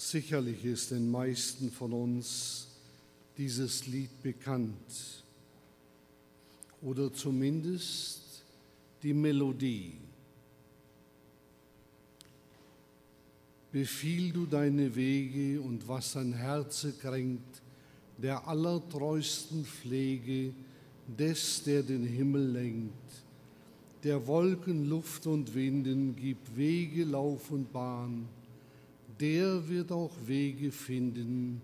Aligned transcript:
Sicherlich 0.00 0.64
ist 0.64 0.92
den 0.92 1.10
meisten 1.10 1.72
von 1.72 1.92
uns 1.92 2.68
dieses 3.36 3.88
Lied 3.88 4.22
bekannt 4.22 5.24
oder 6.80 7.12
zumindest 7.12 8.44
die 9.02 9.12
Melodie. 9.12 9.94
Befiehl 13.72 14.30
du 14.30 14.46
deine 14.46 14.94
Wege 14.94 15.60
und 15.60 15.88
was 15.88 16.12
sein 16.12 16.32
Herze 16.32 16.92
kränkt, 16.92 17.60
der 18.18 18.46
allertreusten 18.46 19.64
Pflege 19.64 20.52
des, 21.08 21.64
der 21.64 21.82
den 21.82 22.04
Himmel 22.04 22.52
lenkt, 22.52 23.24
der 24.04 24.24
Wolken, 24.28 24.88
Luft 24.88 25.26
und 25.26 25.52
Winden 25.56 26.14
gibt 26.14 26.56
Wege, 26.56 27.02
Lauf 27.02 27.50
und 27.50 27.72
Bahn, 27.72 28.28
der 29.20 29.68
wird 29.68 29.90
auch 29.92 30.14
Wege 30.26 30.70
finden, 30.70 31.60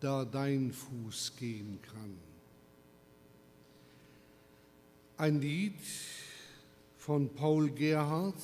da 0.00 0.24
dein 0.24 0.72
Fuß 0.72 1.36
gehen 1.36 1.78
kann. 1.82 2.16
Ein 5.16 5.40
Lied 5.40 5.78
von 6.98 7.32
Paul 7.34 7.70
Gerhardt, 7.70 8.42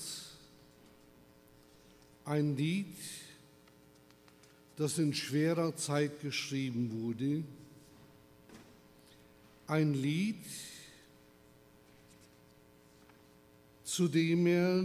ein 2.25 2.57
Lied, 2.57 2.95
das 4.77 4.99
in 4.99 5.13
schwerer 5.13 5.75
Zeit 5.75 6.21
geschrieben 6.21 6.93
wurde, 6.93 7.43
ein 9.67 9.95
Lied, 9.95 10.45
zu 13.83 14.07
dem 14.07 14.47
er 14.47 14.85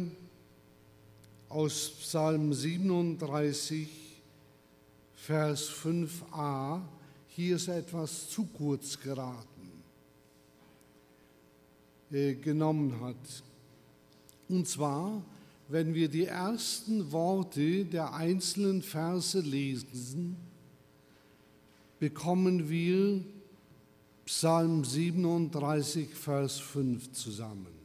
aus 1.53 1.91
Psalm 1.99 2.51
37, 2.51 3.87
Vers 5.13 5.69
5a, 5.69 6.81
hier 7.27 7.57
ist 7.57 7.67
etwas 7.67 8.27
zu 8.27 8.45
kurz 8.45 8.99
geraten, 8.99 9.83
äh, 12.11 12.33
genommen 12.33 12.99
hat. 13.01 13.43
Und 14.49 14.67
zwar, 14.67 15.21
wenn 15.69 15.93
wir 15.93 16.09
die 16.09 16.25
ersten 16.25 17.11
Worte 17.11 17.85
der 17.85 18.13
einzelnen 18.15 18.81
Verse 18.81 19.39
lesen, 19.39 20.35
bekommen 21.99 22.67
wir 22.67 23.23
Psalm 24.25 24.83
37, 24.83 26.09
Vers 26.15 26.57
5 26.57 27.11
zusammen. 27.11 27.82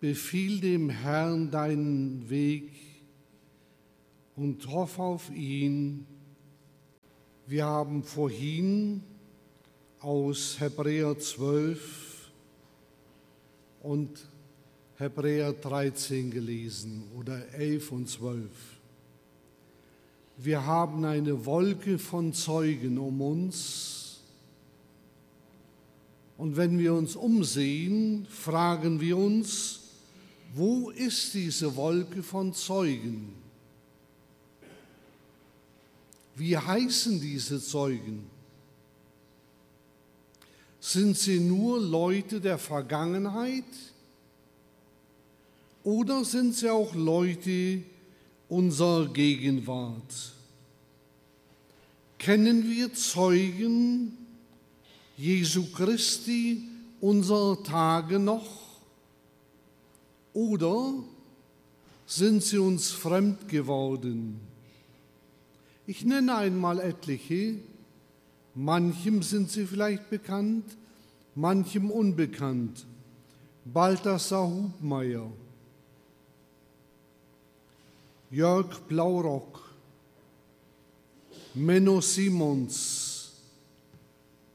Befiehl 0.00 0.60
dem 0.60 0.88
Herrn 0.88 1.50
deinen 1.50 2.30
Weg 2.30 2.70
und 4.34 4.66
hoff 4.68 4.98
auf 4.98 5.30
ihn. 5.30 6.06
Wir 7.46 7.66
haben 7.66 8.02
vorhin 8.02 9.02
aus 10.00 10.58
Hebräer 10.58 11.18
12 11.18 12.30
und 13.82 14.26
Hebräer 14.96 15.52
13 15.52 16.30
gelesen 16.30 17.04
oder 17.18 17.52
11 17.52 17.92
und 17.92 18.08
12. 18.08 18.50
Wir 20.38 20.64
haben 20.64 21.04
eine 21.04 21.44
Wolke 21.44 21.98
von 21.98 22.32
Zeugen 22.32 22.96
um 22.96 23.20
uns. 23.20 24.20
Und 26.38 26.56
wenn 26.56 26.78
wir 26.78 26.94
uns 26.94 27.16
umsehen, 27.16 28.26
fragen 28.30 28.98
wir 28.98 29.18
uns, 29.18 29.79
wo 30.54 30.90
ist 30.90 31.34
diese 31.34 31.74
Wolke 31.76 32.22
von 32.22 32.52
Zeugen? 32.52 33.34
Wie 36.34 36.56
heißen 36.56 37.20
diese 37.20 37.62
Zeugen? 37.62 38.26
Sind 40.80 41.16
sie 41.16 41.38
nur 41.38 41.78
Leute 41.80 42.40
der 42.40 42.58
Vergangenheit? 42.58 43.64
Oder 45.84 46.24
sind 46.24 46.54
sie 46.54 46.70
auch 46.70 46.94
Leute 46.94 47.82
unserer 48.48 49.06
Gegenwart? 49.12 50.32
Kennen 52.18 52.68
wir 52.68 52.92
Zeugen 52.92 54.16
Jesu 55.16 55.70
Christi 55.70 56.62
unserer 57.00 57.62
Tage 57.62 58.18
noch? 58.18 58.69
Oder 60.32 60.94
sind 62.06 62.42
sie 62.42 62.58
uns 62.58 62.90
fremd 62.90 63.48
geworden? 63.48 64.40
Ich 65.86 66.04
nenne 66.04 66.36
einmal 66.36 66.78
etliche. 66.80 67.56
Manchem 68.54 69.22
sind 69.22 69.50
sie 69.50 69.66
vielleicht 69.66 70.10
bekannt, 70.10 70.64
manchem 71.34 71.90
unbekannt. 71.90 72.86
Balthasar 73.64 74.48
Hubmeier, 74.48 75.30
Jörg 78.30 78.80
Blaurock, 78.88 79.60
Menno 81.54 82.00
Simons, 82.00 83.32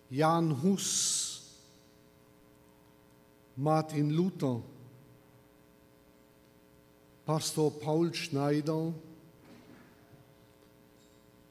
Jan 0.10 0.62
Hus, 0.62 1.44
Martin 3.56 4.10
Luther, 4.10 4.62
Pastor 7.26 7.72
Paul 7.80 8.14
Schneider 8.14 8.94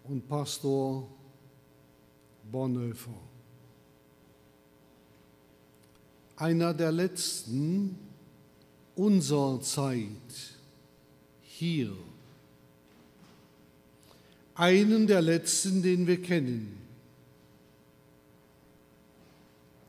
und 0.05 0.29
Pastor 0.29 1.09
Bonhoeffer. 2.51 3.11
Einer 6.37 6.75
der 6.75 6.93
letzten 6.93 7.99
unserer 8.95 9.61
Zeit 9.61 10.59
hier 11.43 11.93
einen 14.55 15.07
der 15.07 15.21
letzten, 15.21 15.83
den 15.83 16.07
wir 16.07 16.23
kennen. 16.23 16.79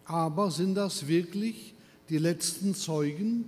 Aber 0.06 0.52
sind 0.52 0.76
das 0.76 1.08
wirklich 1.08 1.74
die 2.10 2.18
letzten 2.18 2.76
Zeugen? 2.76 3.46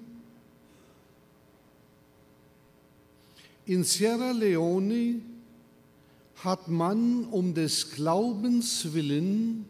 In 3.67 3.83
Sierra 3.83 4.31
Leone 4.31 5.21
hat 6.35 6.69
man 6.69 7.25
um 7.25 7.53
des 7.53 7.91
Glaubens 7.91 8.93
willen 8.93 9.65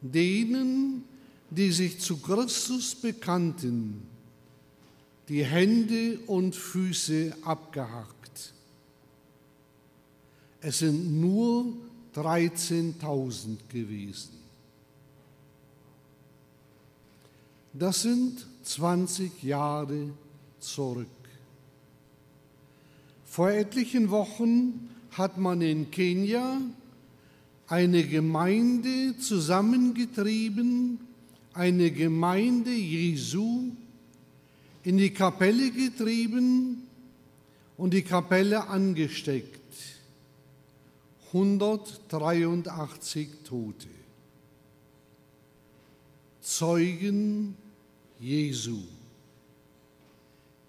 denen, 0.00 1.02
die 1.50 1.72
sich 1.72 1.98
zu 1.98 2.18
Christus 2.18 2.94
bekannten, 2.94 4.06
die 5.28 5.44
Hände 5.44 6.20
und 6.28 6.54
Füße 6.54 7.34
abgehackt. 7.42 8.52
Es 10.60 10.78
sind 10.78 11.20
nur 11.20 11.74
13.000 12.14 13.56
gewesen. 13.68 14.38
Das 17.72 18.02
sind 18.02 18.46
20 18.62 19.42
Jahre 19.42 20.10
zurück. 20.60 21.23
Vor 23.34 23.50
etlichen 23.50 24.10
Wochen 24.10 24.90
hat 25.10 25.38
man 25.38 25.60
in 25.60 25.90
Kenia 25.90 26.60
eine 27.66 28.04
Gemeinde 28.04 29.18
zusammengetrieben, 29.18 31.00
eine 31.52 31.90
Gemeinde 31.90 32.70
Jesu 32.70 33.72
in 34.84 34.98
die 34.98 35.10
Kapelle 35.10 35.72
getrieben 35.72 36.86
und 37.76 37.92
die 37.92 38.02
Kapelle 38.02 38.68
angesteckt. 38.68 39.74
183 41.32 43.28
Tote. 43.42 43.88
Zeugen 46.40 47.56
Jesu. 48.20 48.78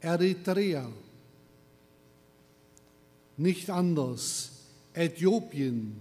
Eritrea. 0.02 0.92
Nicht 3.38 3.70
anders. 3.70 4.52
Äthiopien, 4.94 5.98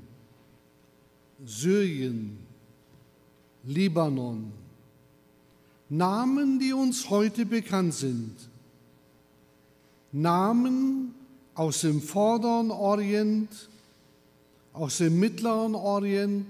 Syrien, 1.45 2.39
Libanon. 3.65 4.53
Namen, 5.89 6.59
die 6.59 6.73
uns 6.73 7.11
heute 7.11 7.45
bekannt 7.45 7.95
sind. 7.95 8.35
Namen 10.13 11.15
aus 11.55 11.81
dem 11.81 12.01
Vorderen 12.01 12.71
Orient, 12.71 13.69
aus 14.73 14.99
dem 14.99 15.19
Mittleren 15.19 15.75
Orient, 15.75 16.47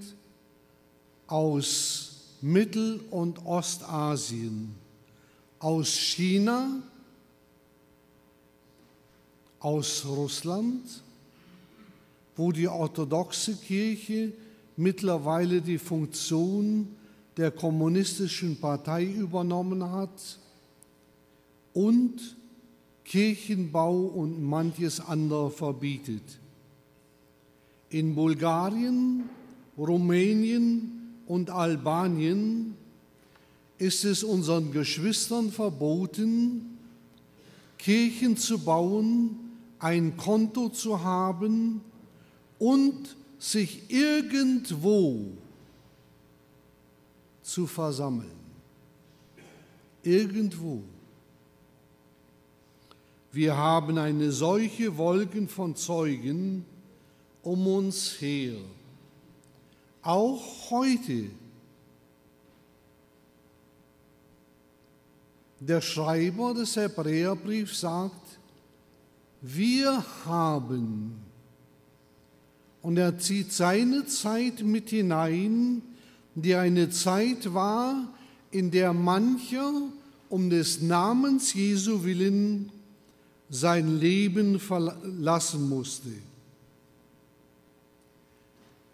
aus 1.26 2.36
Mittel- 2.42 3.00
und 3.10 3.44
Ostasien, 3.46 4.74
aus 5.58 5.88
China, 5.88 6.82
aus 9.64 10.04
Russland, 10.04 11.02
wo 12.36 12.52
die 12.52 12.68
orthodoxe 12.68 13.56
Kirche 13.56 14.32
mittlerweile 14.76 15.62
die 15.62 15.78
Funktion 15.78 16.88
der 17.38 17.50
kommunistischen 17.50 18.60
Partei 18.60 19.04
übernommen 19.04 19.90
hat 19.90 20.38
und 21.72 22.36
Kirchenbau 23.04 24.00
und 24.02 24.42
manches 24.42 25.00
andere 25.00 25.50
verbietet. 25.50 26.22
In 27.88 28.14
Bulgarien, 28.14 29.24
Rumänien 29.78 31.14
und 31.26 31.48
Albanien 31.48 32.74
ist 33.78 34.04
es 34.04 34.22
unseren 34.22 34.72
Geschwistern 34.72 35.50
verboten, 35.50 36.78
Kirchen 37.78 38.36
zu 38.36 38.58
bauen, 38.58 39.43
ein 39.84 40.16
Konto 40.16 40.70
zu 40.70 41.04
haben 41.04 41.82
und 42.58 43.16
sich 43.38 43.90
irgendwo 43.90 45.26
zu 47.42 47.66
versammeln. 47.66 48.32
Irgendwo. 50.02 50.82
Wir 53.30 53.58
haben 53.58 53.98
eine 53.98 54.32
solche 54.32 54.96
Wolken 54.96 55.48
von 55.48 55.76
Zeugen 55.76 56.64
um 57.42 57.66
uns 57.66 58.18
her. 58.22 58.56
Auch 60.00 60.70
heute. 60.70 61.26
Der 65.60 65.82
Schreiber 65.82 66.54
des 66.54 66.74
Hebräerbriefs 66.74 67.80
sagt, 67.80 68.38
wir 69.46 70.02
haben, 70.24 71.16
und 72.80 72.96
er 72.96 73.18
zieht 73.18 73.52
seine 73.52 74.06
Zeit 74.06 74.62
mit 74.62 74.88
hinein, 74.88 75.82
die 76.34 76.54
eine 76.54 76.88
Zeit 76.88 77.52
war, 77.52 78.08
in 78.50 78.70
der 78.70 78.94
mancher 78.94 79.70
um 80.30 80.48
des 80.48 80.80
Namens 80.80 81.52
Jesu 81.52 82.04
willen 82.04 82.72
sein 83.50 84.00
Leben 84.00 84.58
verlassen 84.58 85.68
musste. 85.68 86.10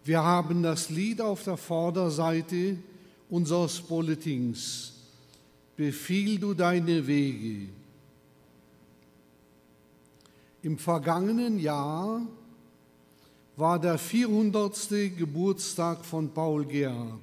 Wir 0.03 0.21
haben 0.21 0.63
das 0.63 0.89
Lied 0.89 1.21
auf 1.21 1.45
der 1.45 1.57
Vorderseite 1.57 2.77
unseres 3.29 3.79
Bulletins. 3.79 4.93
Befiehl 5.77 6.39
du 6.39 6.53
deine 6.53 7.07
Wege. 7.07 7.69
Im 10.63 10.77
vergangenen 10.77 11.57
Jahr 11.57 12.21
war 13.57 13.79
der 13.79 13.97
400. 13.97 15.17
Geburtstag 15.17 16.05
von 16.05 16.31
Paul 16.31 16.65
Gerhard. 16.65 17.19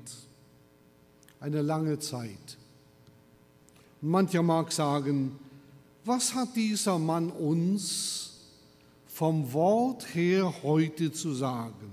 Eine 1.40 1.62
lange 1.62 2.00
Zeit. 2.00 2.58
mancher 4.00 4.42
mag 4.42 4.72
sagen, 4.72 5.38
was 6.04 6.34
hat 6.34 6.56
dieser 6.56 6.98
Mann 6.98 7.30
uns 7.30 8.38
vom 9.06 9.52
Wort 9.52 10.14
her 10.14 10.52
heute 10.64 11.12
zu 11.12 11.32
sagen? 11.32 11.90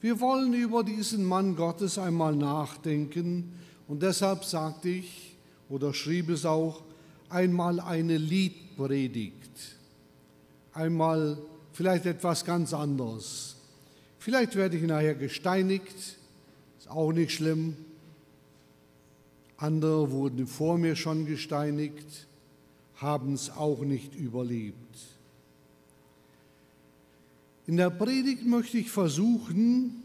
Wir 0.00 0.18
wollen 0.20 0.54
über 0.54 0.82
diesen 0.82 1.24
Mann 1.24 1.54
Gottes 1.54 1.98
einmal 1.98 2.34
nachdenken 2.34 3.52
und 3.86 4.02
deshalb 4.02 4.44
sagte 4.44 4.88
ich 4.88 5.36
oder 5.68 5.94
schrieb 5.94 6.30
es 6.30 6.44
auch 6.44 6.82
einmal 7.34 7.80
eine 7.80 8.16
Liedpredigt, 8.16 9.76
einmal 10.72 11.36
vielleicht 11.72 12.06
etwas 12.06 12.44
ganz 12.44 12.72
anderes. 12.72 13.56
Vielleicht 14.18 14.54
werde 14.54 14.76
ich 14.76 14.84
nachher 14.84 15.16
gesteinigt, 15.16 16.16
ist 16.78 16.88
auch 16.88 17.12
nicht 17.12 17.32
schlimm. 17.32 17.76
Andere 19.56 20.12
wurden 20.12 20.46
vor 20.46 20.78
mir 20.78 20.94
schon 20.94 21.26
gesteinigt, 21.26 22.28
haben 22.96 23.34
es 23.34 23.50
auch 23.50 23.80
nicht 23.80 24.14
überlebt. 24.14 24.76
In 27.66 27.76
der 27.76 27.90
Predigt 27.90 28.46
möchte 28.46 28.78
ich 28.78 28.90
versuchen, 28.90 30.03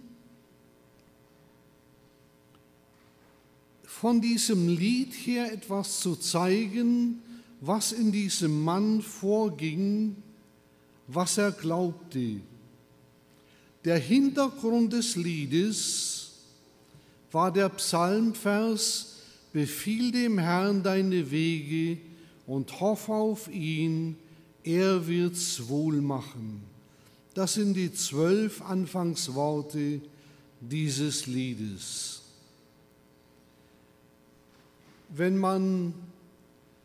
von 3.99 4.21
diesem 4.21 4.69
Lied 4.69 5.11
her 5.13 5.51
etwas 5.51 5.99
zu 5.99 6.15
zeigen, 6.15 7.21
was 7.59 7.91
in 7.91 8.13
diesem 8.13 8.63
Mann 8.63 9.01
vorging, 9.01 10.15
was 11.07 11.37
er 11.37 11.51
glaubte. 11.51 12.39
Der 13.83 13.97
Hintergrund 13.97 14.93
des 14.93 15.17
Liedes 15.17 16.31
war 17.33 17.51
der 17.51 17.67
Psalmvers 17.67 19.17
Befiehl 19.51 20.13
dem 20.13 20.39
Herrn 20.39 20.81
deine 20.81 21.29
Wege 21.29 21.99
und 22.47 22.79
hoff 22.79 23.09
auf 23.09 23.49
ihn, 23.51 24.15
er 24.63 25.07
wird's 25.07 25.67
wohl 25.67 25.99
machen. 25.99 26.61
Das 27.33 27.55
sind 27.55 27.73
die 27.73 27.91
zwölf 27.91 28.61
Anfangsworte 28.61 29.99
dieses 30.61 31.27
Liedes. 31.27 32.18
Wenn 35.09 35.37
man 35.37 35.93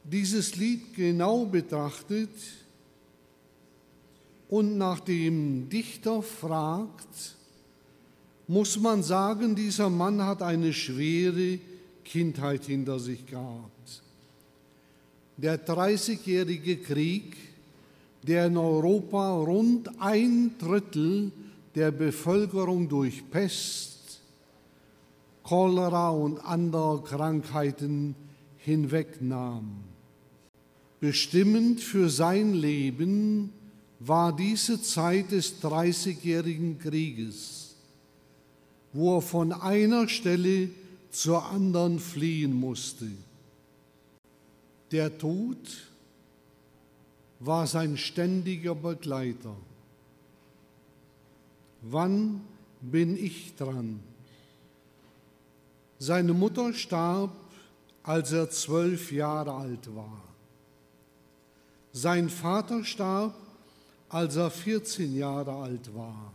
dieses 0.05 0.57
Lied 0.57 0.95
genau 0.95 1.47
betrachtet 1.47 2.31
und 4.49 4.79
nach 4.79 5.01
dem 5.01 5.69
Dichter 5.69 6.23
fragt, 6.23 7.37
muss 8.47 8.79
man 8.79 9.03
sagen, 9.03 9.55
dieser 9.55 9.89
Mann 9.89 10.23
hat 10.23 10.43
eine 10.43 10.73
schwere 10.73 11.59
Kindheit 12.05 12.65
hinter 12.65 12.99
sich 12.99 13.27
gehabt. 13.27 14.03
Der 15.37 15.59
Dreißigjährige 15.59 16.77
Krieg, 16.77 17.37
der 18.23 18.47
in 18.47 18.57
Europa 18.57 19.37
rund 19.37 19.91
ein 20.01 20.53
Drittel 20.59 21.33
der 21.75 21.91
Bevölkerung 21.91 22.89
durch 22.89 23.29
Pest, 23.31 23.94
Cholera 25.45 26.09
und 26.09 26.39
andere 26.39 27.03
Krankheiten 27.03 28.17
hinwegnahm. 28.57 29.85
Bestimmend 31.01 31.81
für 31.81 32.09
sein 32.09 32.55
Leben 32.55 33.53
war 34.01 34.35
diese 34.35 34.81
Zeit 34.81 35.33
des 35.33 35.61
Dreißigjährigen 35.61 36.79
Krieges, 36.79 37.77
wo 38.95 39.19
er 39.19 39.23
von 39.23 39.53
einer 39.53 40.09
Stelle 40.09 40.71
zur 41.11 41.45
anderen 41.45 41.99
fliehen 41.99 42.55
musste. 42.55 43.07
Der 44.93 45.17
Tod 45.19 45.59
war 47.41 47.67
sein 47.67 47.99
ständiger 47.99 48.75
Begleiter. 48.75 49.55
Wann 51.83 52.41
bin 52.81 53.17
ich 53.23 53.55
dran? 53.57 54.01
Seine 56.07 56.35
Mutter 56.35 56.75
starb, 56.75 57.31
als 58.03 58.31
er 58.31 58.51
zwölf 58.51 59.11
Jahre 59.11 59.55
alt 59.55 59.97
war. 59.97 60.21
Sein 61.95 62.29
Vater 62.29 62.85
starb, 62.85 63.35
als 64.11 64.37
er 64.37 64.51
14 64.51 65.17
Jahre 65.17 65.53
alt 65.53 65.95
war. 65.95 66.35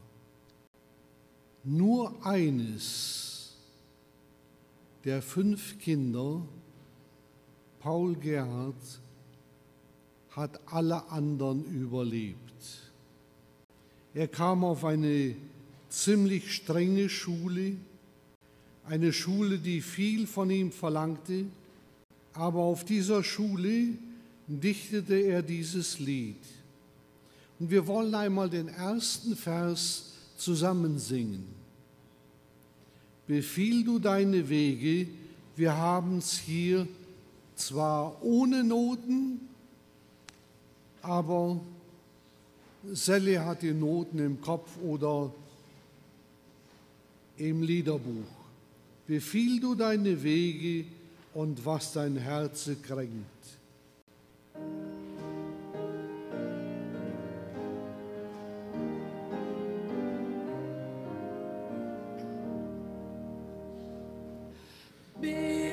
Nur 1.63 2.25
eines 2.25 3.53
der 5.05 5.21
fünf 5.21 5.77
Kinder, 5.77 6.41
Paul 7.79 8.15
Gerhard, 8.15 9.01
hat 10.31 10.59
alle 10.65 11.11
anderen 11.11 11.63
überlebt. 11.65 12.89
Er 14.15 14.29
kam 14.29 14.63
auf 14.63 14.83
eine 14.83 15.35
ziemlich 15.89 16.55
strenge 16.55 17.07
Schule, 17.07 17.77
eine 18.89 19.13
Schule, 19.13 19.57
die 19.57 19.81
viel 19.81 20.27
von 20.27 20.49
ihm 20.49 20.71
verlangte, 20.71 21.45
aber 22.33 22.59
auf 22.59 22.83
dieser 22.83 23.23
Schule 23.23 23.89
dichtete 24.47 25.15
er 25.15 25.41
dieses 25.41 25.99
Lied. 25.99 26.43
Und 27.59 27.69
wir 27.71 27.87
wollen 27.87 28.15
einmal 28.15 28.49
den 28.49 28.67
ersten 28.67 29.35
Vers 29.35 30.13
zusammen 30.37 30.97
singen 30.97 31.59
befiehl 33.29 33.83
du 33.83 33.99
deine 33.99 34.49
Wege. 34.49 35.07
Wir 35.55 35.77
haben 35.77 36.17
es 36.17 36.39
hier 36.39 36.87
zwar 37.55 38.23
ohne 38.23 38.63
Noten, 38.63 39.39
aber 41.03 41.59
Sally 42.91 43.35
hat 43.35 43.61
die 43.61 43.71
Noten 43.71 44.17
im 44.17 44.41
Kopf 44.41 44.71
oder 44.83 45.31
im 47.37 47.61
Liederbuch 47.61 48.38
befiehl 49.09 49.59
du 49.59 49.73
deine 49.73 50.21
Wege 50.21 50.85
und 51.33 51.65
was 51.65 51.93
dein 51.93 52.15
Herz 52.15 52.69
kränkt. 52.83 53.25
Be 65.19 65.68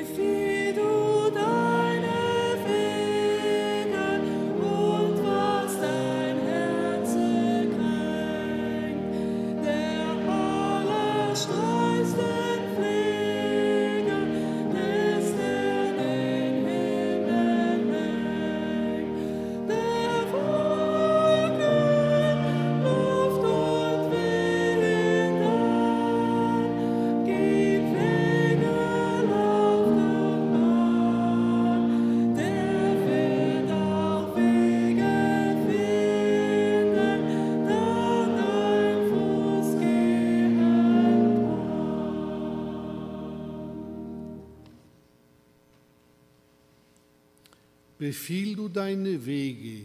befiehl 48.07 48.55
du 48.55 48.69
deine 48.69 49.27
Wege, 49.27 49.81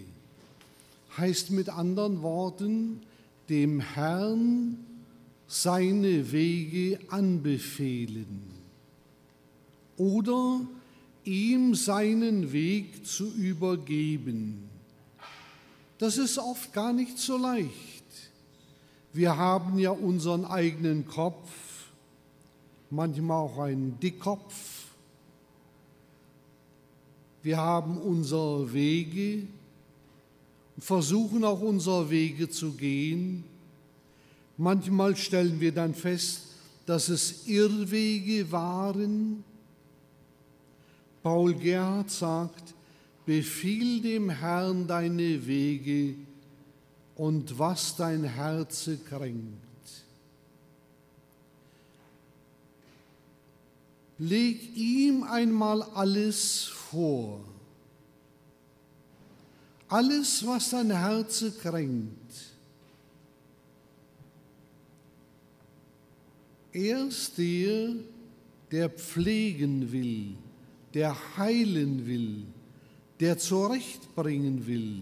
heißt 1.17 1.49
mit 1.49 1.69
anderen 1.69 2.21
Worten, 2.21 3.01
dem 3.49 3.79
Herrn 3.79 4.77
seine 5.47 6.31
Wege 6.31 6.99
anbefehlen 7.09 8.43
oder 9.97 10.61
ihm 11.23 11.73
seinen 11.73 12.53
Weg 12.53 13.07
zu 13.07 13.33
übergeben. 13.33 14.69
Das 15.97 16.19
ist 16.19 16.37
oft 16.37 16.73
gar 16.73 16.93
nicht 16.93 17.17
so 17.17 17.37
leicht. 17.37 17.71
Wir 19.13 19.35
haben 19.35 19.79
ja 19.79 19.89
unseren 19.89 20.45
eigenen 20.45 21.07
Kopf, 21.07 21.49
manchmal 22.91 23.37
auch 23.37 23.57
einen 23.57 23.99
Dickkopf. 23.99 24.80
Wir 27.43 27.57
haben 27.57 27.97
unsere 27.97 28.71
Wege 28.71 29.47
und 30.75 30.83
versuchen 30.83 31.43
auch 31.43 31.61
unsere 31.61 32.09
Wege 32.09 32.49
zu 32.49 32.73
gehen. 32.73 33.43
Manchmal 34.57 35.15
stellen 35.15 35.59
wir 35.59 35.71
dann 35.71 35.95
fest, 35.95 36.43
dass 36.85 37.09
es 37.09 37.47
Irrwege 37.47 38.51
waren. 38.51 39.43
Paul 41.23 41.53
Gerhard 41.53 42.11
sagt, 42.11 42.73
befiehl 43.25 44.01
dem 44.01 44.29
Herrn 44.29 44.87
deine 44.87 45.45
Wege 45.47 46.15
und 47.15 47.57
was 47.57 47.95
dein 47.95 48.23
Herz 48.23 48.89
kränkt. 49.07 49.61
Leg 54.17 54.75
ihm 54.75 55.23
einmal 55.23 55.81
alles 55.81 56.71
vor. 56.91 57.39
Alles, 59.87 60.45
was 60.45 60.69
dein 60.69 60.91
Herz 60.91 61.43
kränkt. 61.61 62.51
Er 66.73 67.07
ist 67.07 67.37
der, 67.37 67.95
der 68.71 68.89
pflegen 68.89 69.91
will, 69.91 70.35
der 70.93 71.15
heilen 71.37 72.05
will, 72.05 72.43
der 73.19 73.37
zurechtbringen 73.37 74.65
will. 74.65 75.01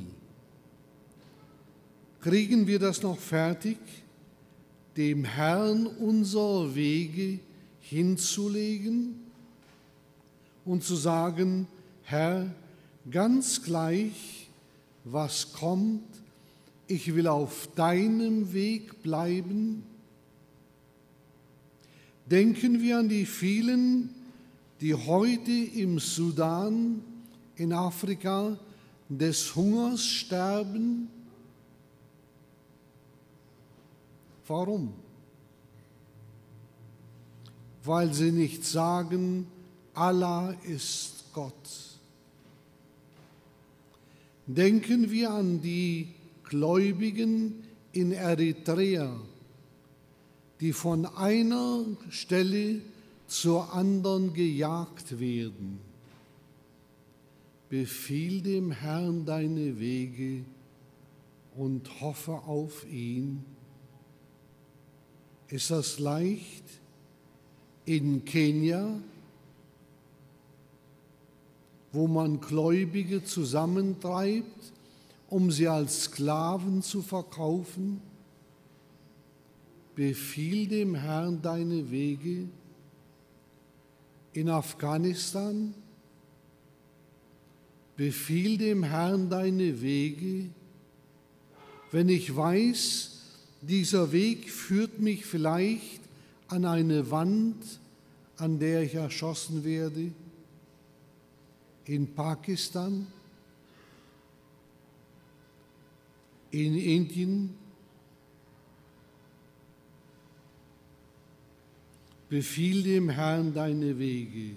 Kriegen 2.22 2.66
wir 2.66 2.80
das 2.80 3.04
noch 3.04 3.20
fertig, 3.20 3.78
dem 4.98 5.24
Herrn 5.24 5.86
unsere 5.86 6.74
Wege 6.76 7.40
hinzulegen 7.80 9.16
und 10.66 10.84
zu 10.84 10.96
sagen, 10.96 11.68
Herr, 12.10 12.50
ganz 13.12 13.62
gleich, 13.62 14.50
was 15.04 15.54
kommt, 15.54 16.04
ich 16.88 17.14
will 17.14 17.28
auf 17.28 17.70
deinem 17.76 18.52
Weg 18.52 19.04
bleiben? 19.04 19.84
Denken 22.26 22.82
wir 22.82 22.98
an 22.98 23.10
die 23.10 23.28
vielen, 23.28 24.10
die 24.82 24.96
heute 24.96 25.52
im 25.52 26.00
Sudan, 26.00 27.04
in 27.56 27.74
Afrika 27.74 28.58
des 29.08 29.56
Hungers 29.56 30.04
sterben, 30.04 31.10
Warum? 34.48 34.92
Weil 37.84 38.12
sie 38.12 38.32
nicht 38.32 38.66
sagen, 38.66 39.46
Allah 39.94 40.56
ist 40.64 41.26
Gott. 41.34 41.89
Denken 44.50 45.12
wir 45.12 45.30
an 45.30 45.62
die 45.62 46.08
Gläubigen 46.44 47.64
in 47.92 48.12
Eritrea, 48.12 49.16
die 50.60 50.74
von 50.74 51.06
einer 51.06 51.86
Stelle 52.10 52.82
zur 53.28 53.72
anderen 53.74 54.34
gejagt 54.34 55.20
werden. 55.20 55.80
Befiehl 57.70 58.42
dem 58.42 58.72
Herrn 58.72 59.24
deine 59.24 59.80
Wege 59.80 60.44
und 61.56 62.02
hoffe 62.02 62.32
auf 62.32 62.88
ihn 62.92 63.46
ist 65.50 65.72
das 65.72 66.00
leicht 66.00 66.64
in 67.86 68.24
Kenia, 68.26 69.00
wo 71.92 72.08
man 72.08 72.40
Gläubige 72.40 73.24
zusammentreibt, 73.24 74.74
um 75.30 75.52
sie 75.52 75.68
als 75.68 76.04
Sklaven 76.04 76.82
zu 76.82 77.02
verkaufen? 77.02 78.02
Befiehl 79.96 80.68
dem 80.68 80.96
Herrn 80.96 81.42
deine 81.42 81.92
Wege 81.92 82.48
in 84.34 84.50
Afghanistan. 84.50 85.74
Befiehl 87.98 88.58
dem 88.58 88.84
Herrn 88.84 89.30
deine 89.30 89.82
Wege, 89.82 90.50
wenn 91.92 92.08
ich 92.08 92.34
weiß, 92.36 93.20
dieser 93.62 94.12
Weg 94.12 94.50
führt 94.50 95.00
mich 95.00 95.26
vielleicht 95.26 96.00
an 96.48 96.66
eine 96.66 97.12
Wand, 97.12 97.58
an 98.38 98.60
der 98.60 98.84
ich 98.84 98.96
erschossen 98.96 99.64
werde, 99.66 100.12
in 101.90 102.14
Pakistan, 102.14 103.08
in 106.52 106.76
Indien. 106.76 107.56
Befiehl 112.30 112.84
dem 112.84 113.10
Herrn 113.10 113.56
deine 113.56 113.98
Wege. 113.98 114.56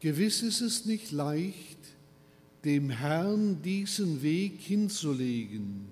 Gewiss 0.00 0.42
ist 0.42 0.60
es 0.60 0.84
nicht 0.84 1.10
leicht, 1.10 1.78
dem 2.62 2.90
Herrn 2.90 3.62
diesen 3.62 4.20
Weg 4.20 4.60
hinzulegen 4.60 5.86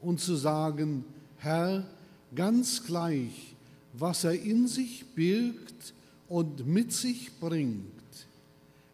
und 0.00 0.20
zu 0.20 0.36
sagen, 0.36 1.04
Herr, 1.38 1.84
ganz 2.32 2.84
gleich, 2.86 3.56
was 3.92 4.22
er 4.22 4.40
in 4.40 4.68
sich 4.68 5.04
birgt 5.16 5.94
und 6.28 6.66
mit 6.66 6.92
sich 6.92 7.32
bringt, 7.38 7.84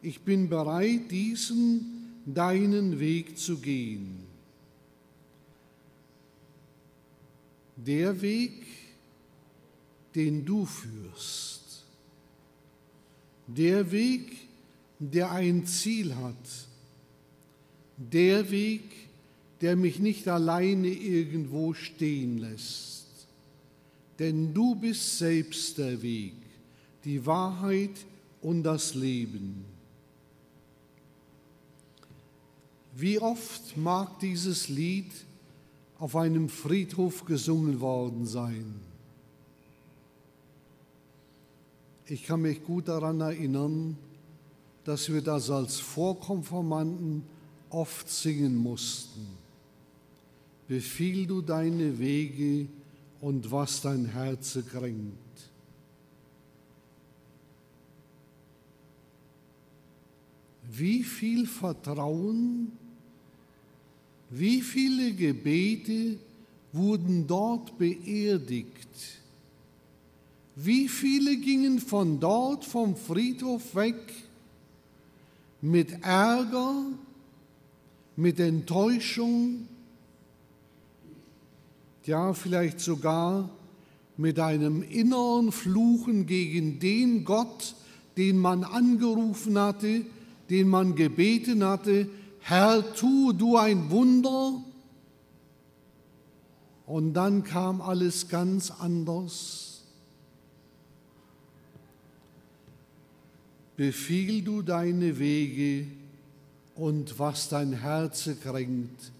ich 0.02 0.20
bin 0.20 0.48
bereit, 0.48 1.10
diesen 1.10 2.14
deinen 2.26 2.98
Weg 2.98 3.38
zu 3.38 3.58
gehen. 3.58 4.20
Der 7.76 8.20
Weg, 8.20 8.66
den 10.14 10.44
du 10.44 10.66
führst, 10.66 11.84
der 13.46 13.90
Weg, 13.90 14.36
der 15.00 15.32
ein 15.32 15.66
Ziel 15.66 16.14
hat. 16.14 16.34
Der 17.96 18.50
Weg, 18.50 18.82
der 19.60 19.76
mich 19.76 19.98
nicht 19.98 20.28
alleine 20.28 20.88
irgendwo 20.88 21.74
stehen 21.74 22.38
lässt. 22.38 23.06
Denn 24.18 24.54
du 24.54 24.74
bist 24.74 25.18
selbst 25.18 25.78
der 25.78 26.00
Weg, 26.02 26.34
die 27.04 27.24
Wahrheit 27.26 28.06
und 28.42 28.62
das 28.62 28.94
Leben. 28.94 29.64
Wie 32.94 33.18
oft 33.18 33.76
mag 33.76 34.18
dieses 34.20 34.68
Lied 34.68 35.12
auf 35.98 36.16
einem 36.16 36.48
Friedhof 36.48 37.24
gesungen 37.24 37.80
worden 37.80 38.26
sein? 38.26 38.74
Ich 42.06 42.24
kann 42.24 42.42
mich 42.42 42.64
gut 42.64 42.88
daran 42.88 43.20
erinnern, 43.20 43.96
dass 44.84 45.12
wir 45.12 45.22
das 45.22 45.48
als 45.50 45.78
Vorkonformanten 45.78 47.22
oft 47.70 48.08
singen 48.10 48.56
mussten. 48.56 49.26
Befiehl 50.66 51.26
du 51.26 51.40
deine 51.40 51.98
Wege 51.98 52.66
und 53.20 53.50
was 53.52 53.80
dein 53.80 54.06
Herz 54.06 54.58
kränkt. 54.68 55.19
Wie 60.72 61.02
viel 61.02 61.46
Vertrauen, 61.46 62.72
wie 64.30 64.60
viele 64.60 65.12
Gebete 65.12 66.18
wurden 66.72 67.26
dort 67.26 67.76
beerdigt? 67.78 68.88
Wie 70.54 70.88
viele 70.88 71.36
gingen 71.36 71.80
von 71.80 72.20
dort 72.20 72.64
vom 72.64 72.94
Friedhof 72.96 73.74
weg? 73.74 73.96
mit 75.60 76.02
Ärger, 76.02 76.84
mit 78.16 78.40
Enttäuschung, 78.40 79.68
ja 82.04 82.32
vielleicht 82.32 82.80
sogar 82.80 83.50
mit 84.16 84.38
einem 84.38 84.82
inneren 84.82 85.52
Fluchen 85.52 86.26
gegen 86.26 86.78
den 86.78 87.24
Gott, 87.24 87.74
den 88.16 88.38
man 88.38 88.64
angerufen 88.64 89.58
hatte, 89.58 90.04
den 90.50 90.68
man 90.68 90.96
gebeten 90.96 91.64
hatte, 91.64 92.08
Herr, 92.40 92.94
tu 92.94 93.32
du 93.32 93.56
ein 93.56 93.90
Wunder. 93.90 94.62
Und 96.86 97.14
dann 97.14 97.44
kam 97.44 97.80
alles 97.80 98.28
ganz 98.28 98.70
anders. 98.70 99.84
Befiehl 103.76 104.42
du 104.42 104.62
deine 104.62 105.18
Wege 105.18 105.86
und 106.74 107.18
was 107.18 107.48
dein 107.48 107.72
Herz 107.72 108.28
kränkt, 108.42 109.12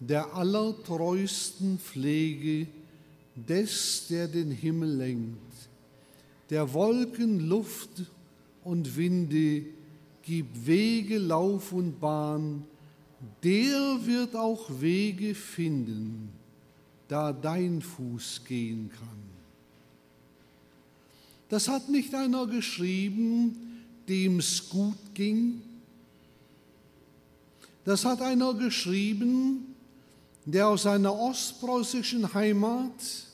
der 0.00 0.34
allertreusten 0.34 1.78
Pflege 1.78 2.66
des, 3.36 4.06
der 4.08 4.26
den 4.26 4.50
Himmel 4.50 4.96
lenkt, 4.96 5.68
der 6.48 6.72
Wolken, 6.72 7.40
Luft 7.40 7.90
und 8.64 8.96
Winde 8.96 9.66
gibt 10.30 10.64
Wege, 10.64 11.18
Lauf 11.18 11.72
und 11.72 11.98
Bahn, 11.98 12.62
der 13.42 13.98
wird 14.06 14.36
auch 14.36 14.70
Wege 14.80 15.34
finden, 15.34 16.28
da 17.08 17.32
dein 17.32 17.82
Fuß 17.82 18.42
gehen 18.46 18.92
kann. 18.96 19.22
Das 21.48 21.66
hat 21.66 21.88
nicht 21.88 22.14
einer 22.14 22.46
geschrieben, 22.46 23.82
dem's 24.08 24.68
gut 24.68 25.14
ging. 25.14 25.62
Das 27.84 28.04
hat 28.04 28.22
einer 28.22 28.54
geschrieben, 28.54 29.74
der 30.44 30.68
aus 30.68 30.84
seiner 30.84 31.12
ostpreußischen 31.12 32.32
Heimat, 32.32 33.26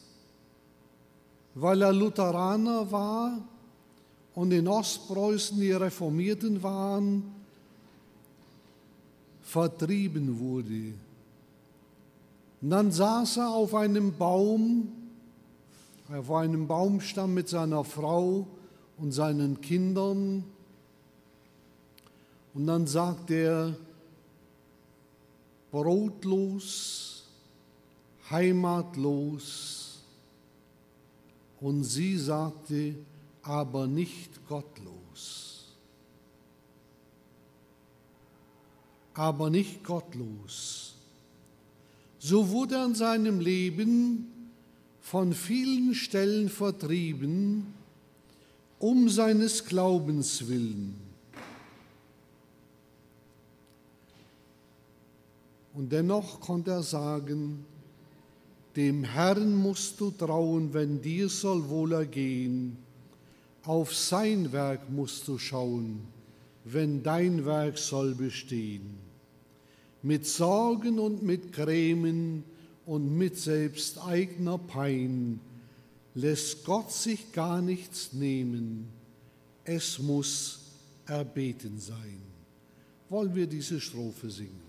weil 1.54 1.82
er 1.82 1.92
Lutheraner 1.92 2.90
war 2.90 3.46
und 4.36 4.52
in 4.52 4.68
Ostpreußen 4.68 5.58
die 5.58 5.72
Reformierten 5.72 6.62
waren, 6.62 7.24
vertrieben 9.40 10.38
wurde. 10.38 10.92
Und 12.60 12.70
dann 12.70 12.92
saß 12.92 13.38
er 13.38 13.48
auf 13.48 13.74
einem 13.74 14.12
Baum, 14.12 14.92
auf 16.12 16.30
einem 16.30 16.66
Baumstamm 16.66 17.32
mit 17.32 17.48
seiner 17.48 17.82
Frau 17.82 18.46
und 18.98 19.12
seinen 19.12 19.58
Kindern. 19.62 20.44
Und 22.52 22.66
dann 22.66 22.86
sagt 22.86 23.30
er, 23.30 23.74
brotlos, 25.70 27.24
heimatlos. 28.30 30.02
Und 31.58 31.84
sie 31.84 32.18
sagte, 32.18 32.96
aber 33.46 33.86
nicht 33.86 34.46
gottlos. 34.48 35.64
Aber 39.14 39.50
nicht 39.50 39.84
gottlos. 39.84 40.94
So 42.18 42.50
wurde 42.50 42.82
in 42.84 42.94
seinem 42.94 43.40
Leben 43.40 44.50
von 45.00 45.32
vielen 45.32 45.94
Stellen 45.94 46.48
vertrieben, 46.48 47.72
um 48.80 49.08
seines 49.08 49.64
Glaubens 49.64 50.48
willen. 50.48 50.96
Und 55.72 55.92
dennoch 55.92 56.40
konnte 56.40 56.72
er 56.72 56.82
sagen, 56.82 57.64
dem 58.74 59.04
Herrn 59.04 59.54
musst 59.54 60.00
du 60.00 60.10
trauen, 60.10 60.74
wenn 60.74 61.00
dir 61.00 61.28
soll 61.28 61.68
wohl 61.68 61.92
ergehen. 61.92 62.85
Auf 63.66 63.96
sein 63.96 64.52
Werk 64.52 64.88
musst 64.90 65.26
du 65.26 65.38
schauen, 65.38 66.06
wenn 66.64 67.02
dein 67.02 67.44
Werk 67.44 67.78
soll 67.78 68.14
bestehen. 68.14 68.96
Mit 70.02 70.24
Sorgen 70.24 71.00
und 71.00 71.24
mit 71.24 71.52
Grämen 71.52 72.44
und 72.86 73.18
mit 73.18 73.36
selbsteigener 73.36 74.58
Pein 74.58 75.40
lässt 76.14 76.64
Gott 76.64 76.92
sich 76.92 77.32
gar 77.32 77.60
nichts 77.60 78.12
nehmen. 78.12 78.88
Es 79.64 79.98
muss 79.98 80.60
erbeten 81.04 81.80
sein. 81.80 82.22
Wollen 83.08 83.34
wir 83.34 83.48
diese 83.48 83.80
Strophe 83.80 84.30
singen? 84.30 84.66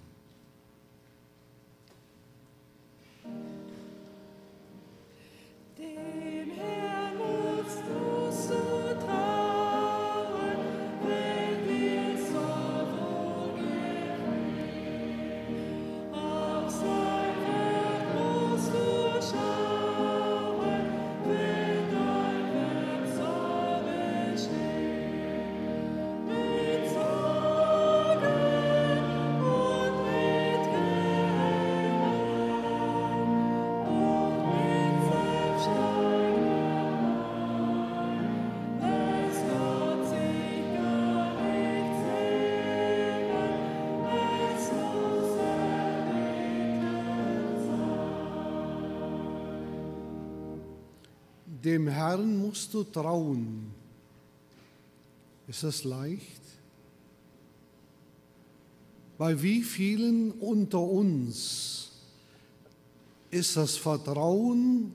Dem 51.67 51.89
Herrn 51.89 52.38
musst 52.38 52.73
du 52.73 52.86
trauen. 52.86 53.73
Ist 55.49 55.63
das 55.63 55.84
leicht? 55.84 56.41
Bei 59.17 59.41
wie 59.43 59.62
vielen 59.63 60.32
unter 60.32 60.80
uns 60.80 61.91
ist 63.32 63.58
das 63.58 63.75
Vertrauen, 63.75 64.93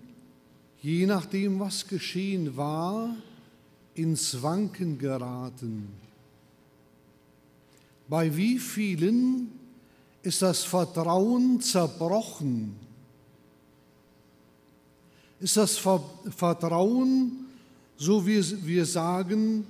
je 0.81 1.05
nachdem, 1.05 1.61
was 1.61 1.87
geschehen 1.87 2.57
war, 2.57 3.17
ins 3.95 4.43
Wanken 4.43 4.97
geraten? 4.97 5.89
Bei 8.09 8.35
wie 8.35 8.59
vielen 8.59 9.53
ist 10.23 10.41
das 10.41 10.65
Vertrauen 10.65 11.61
zerbrochen? 11.61 12.82
Ist 15.43 15.57
das 15.57 15.77
Vertrauen, 15.77 17.47
so 17.97 18.25
wie 18.25 18.41
wir 18.65 18.87
sagen, 18.87 19.67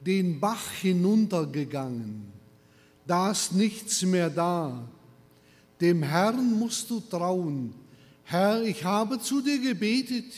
den 0.00 0.38
Bach 0.38 0.70
hinuntergegangen. 0.80 2.22
Da 3.04 3.32
ist 3.32 3.52
nichts 3.52 4.02
mehr 4.02 4.30
da. 4.30 4.88
Dem 5.80 6.04
Herrn 6.04 6.56
musst 6.56 6.88
du 6.88 7.00
trauen. 7.00 7.74
Herr, 8.22 8.62
ich 8.62 8.84
habe 8.84 9.20
zu 9.20 9.40
dir 9.40 9.58
gebetet. 9.58 10.32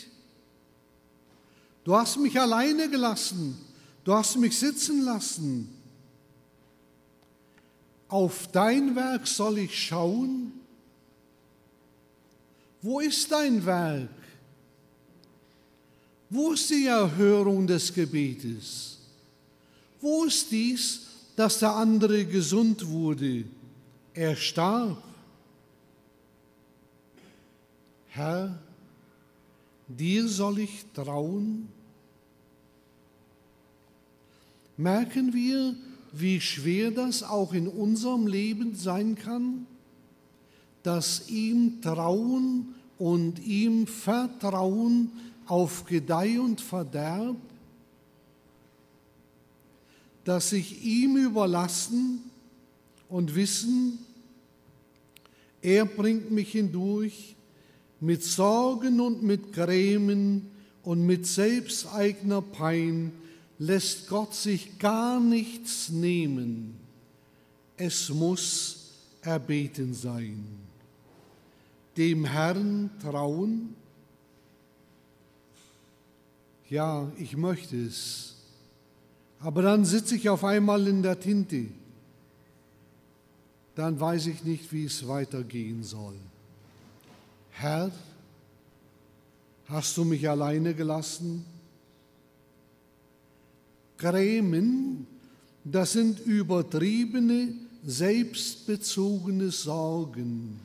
Du 1.85 1.94
hast 1.94 2.16
mich 2.16 2.40
alleine 2.40 2.88
gelassen. 2.88 3.59
Du 4.03 4.14
hast 4.14 4.38
mich 4.38 4.59
sitzen 4.59 5.03
lassen. 5.03 5.68
Auf 8.09 8.48
dein 8.50 8.96
Werk 8.96 9.27
soll 9.27 9.59
ich 9.59 9.79
schauen. 9.79 10.53
Wo 12.81 13.00
ist 13.00 13.31
dein 13.31 13.64
Werk? 13.66 14.09
Wo 16.35 16.51
ist 16.51 16.68
die 16.68 16.87
Erhörung 16.87 17.64
des 17.64 17.94
Gebetes? 17.94 18.99
Wo 20.01 20.25
ist 20.25 20.51
dies, 20.51 21.07
dass 21.37 21.61
der 21.61 21.77
andere 21.77 22.25
gesund 22.25 22.85
wurde? 22.88 23.44
Er 24.12 24.35
starb. 24.35 25.01
Herr, 28.09 28.59
dir 29.87 30.27
soll 30.27 30.59
ich 30.59 30.85
trauen? 30.92 31.68
Merken 34.77 35.33
wir, 35.33 35.77
wie 36.11 36.40
schwer 36.40 36.90
das 36.90 37.23
auch 37.23 37.53
in 37.53 37.68
unserem 37.68 38.27
Leben 38.27 38.75
sein 38.75 39.14
kann, 39.14 39.68
dass 40.83 41.29
ihm 41.29 41.81
trauen 41.81 42.75
und 42.99 43.38
ihm 43.38 43.87
vertrauen 43.87 45.12
auf 45.46 45.85
Gedeih 45.85 46.40
und 46.40 46.61
Verderb, 46.61 47.37
dass 50.24 50.50
sich 50.50 50.83
ihm 50.85 51.16
überlassen 51.16 52.30
und 53.09 53.35
wissen, 53.35 53.98
er 55.61 55.85
bringt 55.87 56.30
mich 56.30 56.52
hindurch 56.52 57.37
mit 58.00 58.22
Sorgen 58.22 59.00
und 59.00 59.22
mit 59.22 59.52
Grämen 59.52 60.50
und 60.83 61.07
mit 61.07 61.26
selbsteigener 61.26 62.42
Pein, 62.42 63.12
lässt 63.59 64.09
Gott 64.09 64.35
sich 64.35 64.78
gar 64.78 65.20
nichts 65.20 65.88
nehmen. 65.88 66.76
Es 67.76 68.11
muss 68.11 68.90
erbeten 69.22 69.94
sein. 69.94 70.44
Dem 71.96 72.24
Herrn 72.24 72.90
trauen? 73.00 73.74
Ja, 76.70 77.11
ich 77.18 77.37
möchte 77.37 77.77
es. 77.77 78.35
Aber 79.40 79.62
dann 79.62 79.85
sitze 79.85 80.16
ich 80.16 80.29
auf 80.29 80.44
einmal 80.44 80.87
in 80.88 81.03
der 81.03 81.20
Tinte. 81.20 81.66
Dann 83.74 83.98
weiß 83.98 84.27
ich 84.29 84.44
nicht, 84.44 84.72
wie 84.72 84.85
es 84.85 85.07
weitergehen 85.07 85.83
soll. 85.83 86.14
Herr, 87.50 87.90
hast 89.66 89.96
du 89.96 90.05
mich 90.05 90.29
alleine 90.29 90.74
gelassen? 90.74 91.44
Grämen, 93.98 95.07
das 95.64 95.92
sind 95.92 96.20
übertriebene, 96.20 97.55
selbstbezogene 97.85 99.50
Sorgen. 99.50 100.61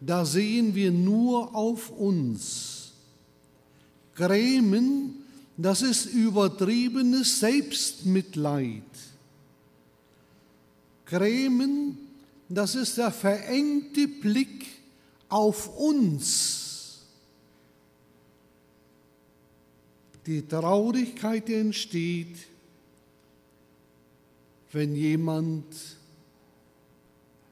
Da 0.00 0.24
sehen 0.24 0.74
wir 0.74 0.90
nur 0.90 1.54
auf 1.54 1.90
uns. 1.90 2.71
Grämen, 4.14 5.24
das 5.56 5.82
ist 5.82 6.06
übertriebenes 6.06 7.40
Selbstmitleid. 7.40 8.82
Grämen, 11.06 11.98
das 12.48 12.74
ist 12.74 12.98
der 12.98 13.10
verengte 13.10 14.08
Blick 14.08 14.66
auf 15.28 15.76
uns. 15.78 17.00
Die 20.26 20.46
Traurigkeit 20.46 21.48
entsteht, 21.50 22.36
wenn 24.72 24.94
jemand 24.94 25.64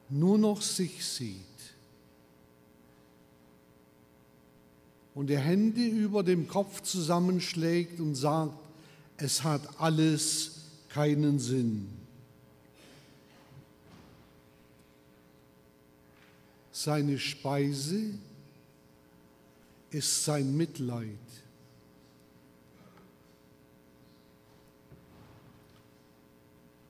nur 0.09 0.37
noch 0.37 0.61
sich 0.61 1.03
sieht 1.05 1.50
und 5.13 5.27
die 5.27 5.37
Hände 5.37 5.83
über 5.83 6.23
dem 6.23 6.47
Kopf 6.47 6.81
zusammenschlägt 6.81 7.99
und 7.99 8.15
sagt, 8.15 8.57
es 9.17 9.43
hat 9.43 9.61
alles 9.79 10.61
keinen 10.89 11.39
Sinn. 11.39 11.89
Seine 16.71 17.19
Speise 17.19 18.17
ist 19.91 20.23
sein 20.23 20.55
Mitleid. 20.55 21.07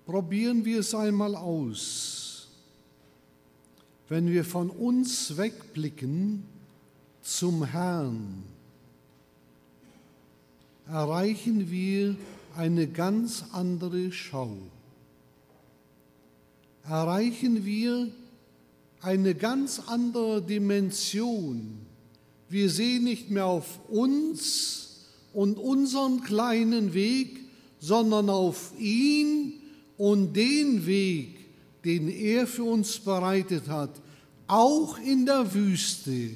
Probieren 0.05 0.63
wir 0.63 0.79
es 0.79 0.93
einmal 0.93 1.35
aus. 1.35 2.49
Wenn 4.07 4.29
wir 4.29 4.45
von 4.45 4.69
uns 4.69 5.37
wegblicken 5.37 6.43
zum 7.21 7.63
Herrn, 7.63 8.43
erreichen 10.87 11.69
wir 11.69 12.15
eine 12.55 12.87
ganz 12.87 13.45
andere 13.51 14.11
Schau. 14.11 14.57
Erreichen 16.83 17.63
wir 17.63 18.09
eine 19.01 19.35
ganz 19.35 19.79
andere 19.87 20.41
Dimension. 20.41 21.79
Wir 22.49 22.69
sehen 22.69 23.05
nicht 23.05 23.29
mehr 23.29 23.45
auf 23.45 23.79
uns 23.87 25.07
und 25.33 25.57
unseren 25.57 26.21
kleinen 26.21 26.93
Weg, 26.93 27.39
sondern 27.79 28.29
auf 28.29 28.73
ihn 28.77 29.53
und 29.97 30.33
den 30.33 30.85
Weg, 30.85 31.37
den 31.85 32.09
er 32.09 32.45
für 32.47 32.63
uns 32.63 32.99
bereitet 32.99 33.69
hat, 33.69 34.01
auch 34.47 34.99
in 34.99 35.25
der 35.25 35.53
Wüste, 35.53 36.31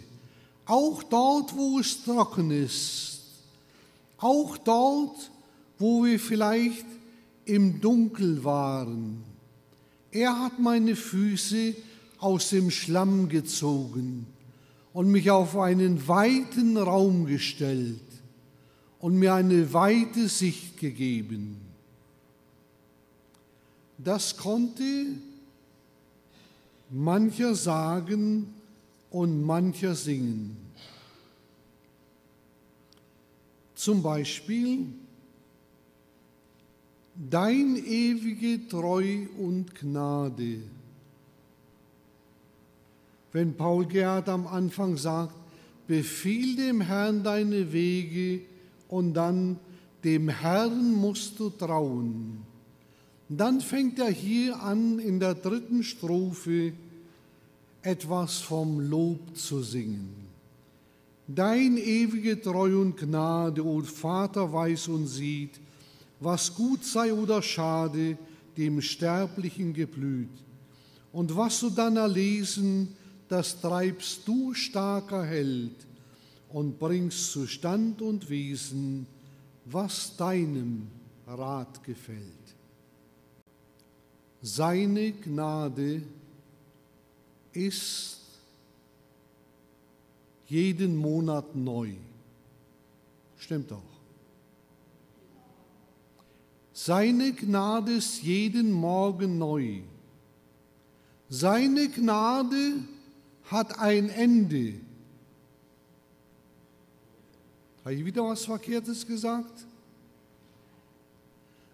auch 0.66 1.04
dort, 1.04 1.56
wo 1.56 1.80
es 1.80 2.04
trocken 2.04 2.52
ist, 2.52 3.22
auch 4.18 4.58
dort, 4.58 5.32
wo 5.78 6.04
wir 6.04 6.20
vielleicht 6.20 6.86
im 7.46 7.80
Dunkel 7.80 8.44
waren. 8.44 9.24
Er 10.12 10.40
hat 10.40 10.60
meine 10.60 10.96
Füße 10.96 11.76
aus 12.20 12.50
dem 12.50 12.72
Schlamm 12.72 13.30
gezogen 13.30 14.26
und 14.94 15.12
mich 15.12 15.30
auf 15.30 15.58
einen 15.58 16.08
weiten 16.08 16.78
Raum 16.78 17.26
gestellt 17.26 18.00
und 19.00 19.20
mir 19.20 19.34
eine 19.34 19.74
weite 19.74 20.30
Sicht 20.30 20.80
gegeben. 20.80 21.58
Das 23.98 24.38
konnte 24.38 24.84
mancher 26.90 27.56
sagen 27.56 28.55
und 29.16 29.44
mancher 29.44 29.96
singen. 29.96 30.58
Zum 33.76 34.04
Beispiel, 34.04 34.88
Dein 37.18 37.78
ewige 37.78 38.68
Treu 38.68 39.28
und 39.38 39.74
Gnade 39.74 40.64
wenn 43.36 43.54
Paul 43.54 43.86
Gerhard 43.86 44.30
am 44.30 44.48
Anfang 44.48 44.96
sagt, 44.96 45.36
befiehl 45.88 46.56
dem 46.56 46.80
Herrn 46.80 47.22
deine 47.22 47.74
Wege 47.74 48.40
und 48.88 49.14
dann 49.14 49.60
dem 50.06 50.30
Herrn 50.30 50.94
musst 50.94 51.38
du 51.38 51.50
trauen. 51.50 52.44
Dann 53.28 53.60
fängt 53.60 54.00
er 54.00 54.10
hier 54.10 54.62
an, 54.62 55.00
in 55.00 55.20
der 55.20 55.36
dritten 55.36 55.84
Strophe 55.84 56.72
etwas 57.86 58.40
vom 58.40 58.80
Lob 58.80 59.38
zu 59.38 59.62
singen. 59.62 60.16
Dein 61.28 61.78
ewige 61.78 62.42
Treu 62.42 62.82
und 62.82 62.98
Gnade, 62.98 63.64
o 63.64 63.82
Vater, 63.82 64.52
weiß 64.52 64.88
und 64.88 65.08
sieht, 65.08 65.60
was 66.20 66.54
gut 66.54 66.84
sei 66.84 67.14
oder 67.14 67.42
schade, 67.42 68.18
dem 68.58 68.82
Sterblichen 68.82 69.74
geblüht. 69.74 70.30
Und 71.12 71.36
was 71.36 71.60
du 71.60 71.70
dann 71.70 71.98
erlesen, 71.98 72.96
das 73.28 73.62
treibst 73.62 74.28
du 74.28 74.54
starker 74.54 75.24
Held 75.24 75.76
und 76.50 76.80
bringst 76.80 77.32
zu 77.32 77.48
Stand 77.48 78.02
und 78.02 78.30
Wesen, 78.30 79.06
was 79.66 80.16
deinem 80.18 80.88
Rat 81.28 81.84
gefällt. 81.84 82.22
Seine 84.42 85.12
Gnade 85.12 86.04
ist 87.56 88.20
jeden 90.48 90.96
Monat 90.96 91.56
neu. 91.56 91.94
Stimmt 93.38 93.72
auch. 93.72 93.82
Seine 96.74 97.34
Gnade 97.34 97.94
ist 97.94 98.22
jeden 98.22 98.72
Morgen 98.72 99.38
neu. 99.38 99.82
Seine 101.30 101.90
Gnade 101.90 102.84
hat 103.46 103.80
ein 103.80 104.10
Ende. 104.10 104.76
Habe 107.84 107.96
ich 107.96 108.06
wieder 108.06 108.24
was 108.24 108.46
Verkehrtes 108.46 109.06
gesagt? 109.06 109.66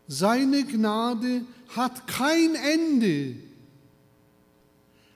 Seine 0.07 0.65
Gnade 0.65 1.45
hat 1.69 2.05
kein 2.05 2.55
Ende. 2.55 3.50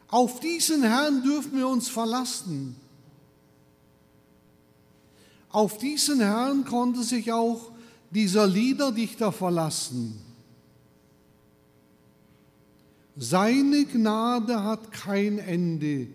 Auf 0.07 0.39
diesen 0.39 0.83
Herrn 0.83 1.23
dürfen 1.23 1.57
wir 1.57 1.67
uns 1.67 1.89
verlassen. 1.89 2.75
Auf 5.49 5.77
diesen 5.77 6.19
Herrn 6.19 6.65
konnte 6.65 7.03
sich 7.03 7.31
auch 7.31 7.71
dieser 8.11 8.45
Liederdichter 8.45 9.31
verlassen. 9.31 10.19
Seine 13.17 13.85
Gnade 13.85 14.63
hat 14.63 14.91
kein 14.91 15.39
Ende. 15.39 16.07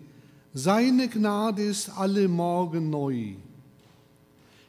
Seine 0.53 1.07
Gnade 1.07 1.63
ist 1.63 1.89
alle 1.89 2.27
Morgen 2.27 2.89
neu. 2.89 3.33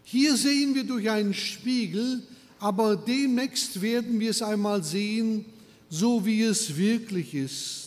Hier 0.04 0.37
sehen 0.37 0.74
wir 0.74 0.85
durch 0.85 1.11
einen 1.11 1.35
Spiegel, 1.35 2.22
aber 2.58 2.96
demnächst 2.96 3.82
werden 3.82 4.20
wir 4.20 4.30
es 4.30 4.40
einmal 4.40 4.82
sehen, 4.82 5.44
so 5.90 6.24
wie 6.24 6.42
es 6.42 6.76
wirklich 6.76 7.35
ist. 7.35 7.82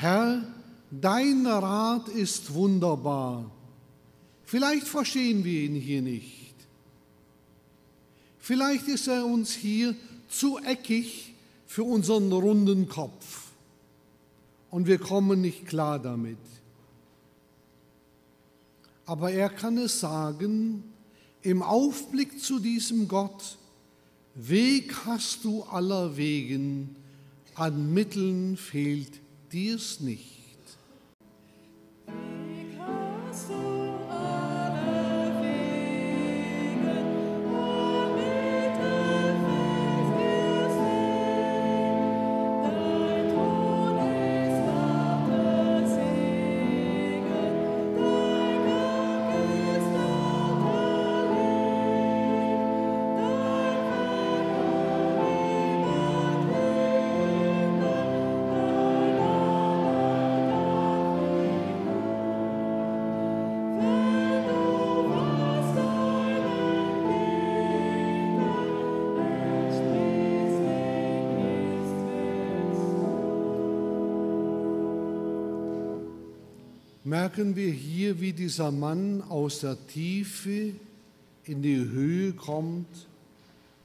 Herr, 0.00 0.44
dein 0.92 1.44
Rat 1.44 2.08
ist 2.08 2.54
wunderbar. 2.54 3.50
Vielleicht 4.44 4.86
verstehen 4.86 5.42
wir 5.42 5.62
ihn 5.62 5.74
hier 5.74 6.02
nicht. 6.02 6.54
Vielleicht 8.38 8.86
ist 8.86 9.08
er 9.08 9.26
uns 9.26 9.52
hier 9.52 9.96
zu 10.28 10.58
eckig 10.58 11.34
für 11.66 11.82
unseren 11.82 12.30
runden 12.30 12.88
Kopf 12.88 13.48
und 14.70 14.86
wir 14.86 14.98
kommen 14.98 15.40
nicht 15.40 15.66
klar 15.66 15.98
damit. 15.98 16.38
Aber 19.04 19.32
er 19.32 19.48
kann 19.48 19.78
es 19.78 19.98
sagen, 19.98 20.84
im 21.42 21.60
Aufblick 21.60 22.40
zu 22.40 22.60
diesem 22.60 23.08
Gott 23.08 23.58
Weg 24.36 24.94
hast 25.06 25.42
du 25.42 25.64
aller 25.64 26.16
Wegen, 26.16 26.94
an 27.56 27.92
Mitteln 27.92 28.56
fehlt 28.56 29.18
dir's 29.52 30.00
nicht. 30.00 30.38
Merken 77.08 77.56
wir 77.56 77.72
hier, 77.72 78.20
wie 78.20 78.34
dieser 78.34 78.70
Mann 78.70 79.22
aus 79.22 79.60
der 79.60 79.78
Tiefe 79.86 80.74
in 81.44 81.62
die 81.62 81.78
Höhe 81.78 82.34
kommt. 82.34 83.08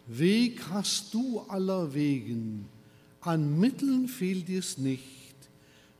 Weg 0.07 0.61
hast 0.69 1.13
du 1.13 1.39
aller 1.47 1.93
Wegen, 1.93 2.65
an 3.21 3.57
Mitteln 3.57 4.09
fehlt 4.09 4.49
dir's 4.49 4.77
nicht. 4.77 5.01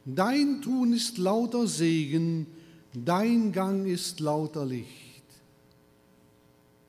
Dein 0.05 0.61
Tun 0.61 0.91
ist 0.91 1.17
lauter 1.17 1.65
Segen, 1.65 2.45
dein 2.93 3.53
Gang 3.53 3.87
ist 3.87 4.19
lauter 4.19 4.65
Licht. 4.65 4.89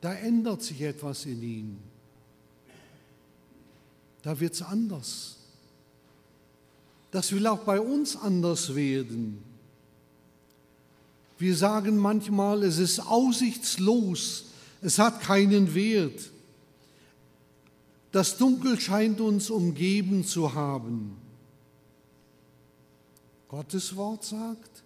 Da 0.01 0.12
ändert 0.14 0.62
sich 0.62 0.83
etwas 0.83 1.25
in 1.25 1.42
ihm. 1.42 1.77
Da 4.23 4.38
wird's 4.40 4.62
anders. 4.62 5.37
Das 7.12 7.31
will 7.31 7.47
auch 7.47 7.61
bei 7.61 7.79
uns 7.79 8.16
anders 8.16 8.75
werden. 8.75 9.54
Wir 11.38 11.57
sagen 11.57 11.97
manchmal, 11.97 12.62
es 12.62 12.79
ist 12.79 13.01
aussichtslos, 13.01 14.47
es 14.81 14.99
hat 14.99 15.20
keinen 15.20 15.75
Wert. 15.75 16.31
Das 18.12 18.37
Dunkel 18.38 18.79
scheint 18.79 19.20
uns 19.20 19.51
umgeben 19.51 20.25
zu 20.25 20.55
haben. 20.55 21.16
Gottes 23.49 23.97
Wort 23.97 24.25
sagt, 24.25 24.85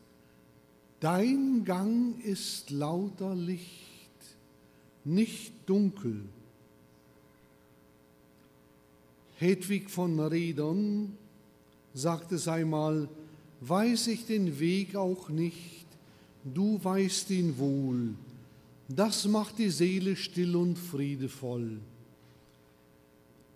dein 1.00 1.64
Gang 1.64 2.22
ist 2.24 2.70
lauter 2.70 3.34
Licht, 3.34 3.68
nicht 5.04 5.52
dunkel. 5.66 6.22
Hedwig 9.36 9.90
von 9.90 10.18
Redern 10.18 11.16
sagte 11.94 12.36
es 12.36 12.48
einmal, 12.48 13.08
weiß 13.60 14.08
ich 14.08 14.26
den 14.26 14.58
Weg 14.58 14.96
auch 14.96 15.28
nicht, 15.28 15.86
du 16.44 16.82
weißt 16.82 17.30
ihn 17.30 17.58
wohl, 17.58 18.14
das 18.88 19.26
macht 19.26 19.58
die 19.58 19.70
Seele 19.70 20.16
still 20.16 20.56
und 20.56 20.78
friedevoll. 20.78 21.78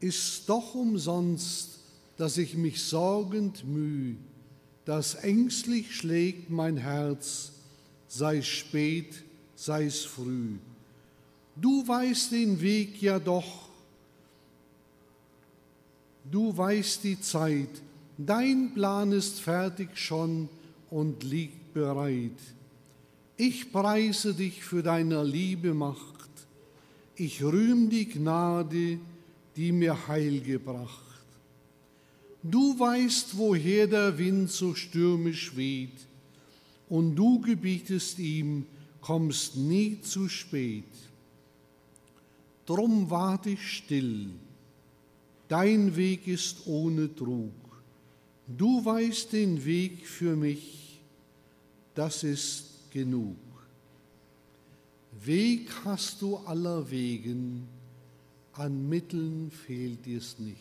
Ist 0.00 0.48
doch 0.48 0.74
umsonst, 0.74 1.78
dass 2.16 2.36
ich 2.36 2.54
mich 2.54 2.82
sorgend 2.82 3.64
müh, 3.66 4.16
dass 4.84 5.14
ängstlich 5.14 5.94
schlägt 5.94 6.50
mein 6.50 6.76
Herz, 6.76 7.52
sei 8.08 8.42
spät, 8.42 9.22
sei's 9.54 10.00
früh. 10.00 10.56
Du 11.56 11.86
weißt 11.86 12.32
den 12.32 12.60
Weg 12.60 13.00
ja 13.00 13.18
doch, 13.18 13.68
du 16.30 16.56
weißt 16.56 17.04
die 17.04 17.20
Zeit, 17.20 17.70
dein 18.18 18.74
Plan 18.74 19.12
ist 19.12 19.40
fertig 19.40 19.96
schon 19.96 20.48
und 20.90 21.22
liegt 21.22 21.72
bereit. 21.72 22.38
Ich 23.44 23.72
preise 23.72 24.34
dich 24.34 24.62
für 24.62 24.84
deine 24.84 25.24
Liebe 25.24 25.74
Macht. 25.74 26.30
Ich 27.16 27.42
rühm 27.42 27.90
die 27.90 28.08
Gnade, 28.08 29.00
die 29.56 29.72
mir 29.72 30.06
Heil 30.06 30.40
gebracht. 30.42 31.24
Du 32.40 32.78
weißt, 32.78 33.36
woher 33.36 33.88
der 33.88 34.16
Wind 34.16 34.48
so 34.48 34.76
stürmisch 34.76 35.56
weht, 35.56 36.06
und 36.88 37.16
du 37.16 37.40
gebietest 37.40 38.20
ihm, 38.20 38.64
kommst 39.00 39.56
nie 39.56 40.00
zu 40.00 40.28
spät. 40.28 40.94
Drum 42.64 43.10
wart 43.10 43.46
ich 43.46 43.72
still, 43.72 44.28
dein 45.48 45.96
Weg 45.96 46.28
ist 46.28 46.64
ohne 46.68 47.12
Trug. 47.12 47.50
Du 48.46 48.84
weißt 48.84 49.32
den 49.32 49.64
Weg 49.64 50.06
für 50.06 50.36
mich, 50.36 51.00
das 51.96 52.22
ist 52.22 52.71
genug. 52.92 53.36
Weg 55.24 55.68
hast 55.84 56.22
du 56.22 56.36
aller 56.38 56.90
Wegen, 56.90 57.66
an 58.52 58.88
Mitteln 58.88 59.50
fehlt 59.50 60.04
dir's 60.04 60.38
nicht. 60.38 60.58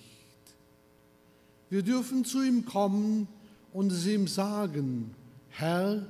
Wir 1.70 1.84
dürfen 1.84 2.26
zu 2.26 2.42
ihm 2.42 2.66
kommen 2.66 3.28
und 3.74 3.92
es 3.92 4.06
ihm 4.06 4.28
sagen, 4.28 5.16
Herr, 5.50 6.06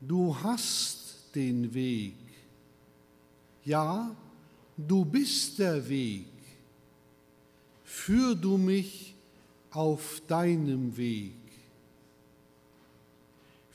du 0.00 0.36
hast 0.42 1.34
den 1.34 1.74
Weg. 1.74 2.14
Ja, 3.64 4.14
du 4.76 5.04
bist 5.04 5.58
der 5.58 5.88
Weg. 5.88 6.26
Führ 7.84 8.34
du 8.34 8.56
mich 8.56 9.14
auf 9.70 10.22
deinem 10.26 10.96
Weg. 10.96 11.43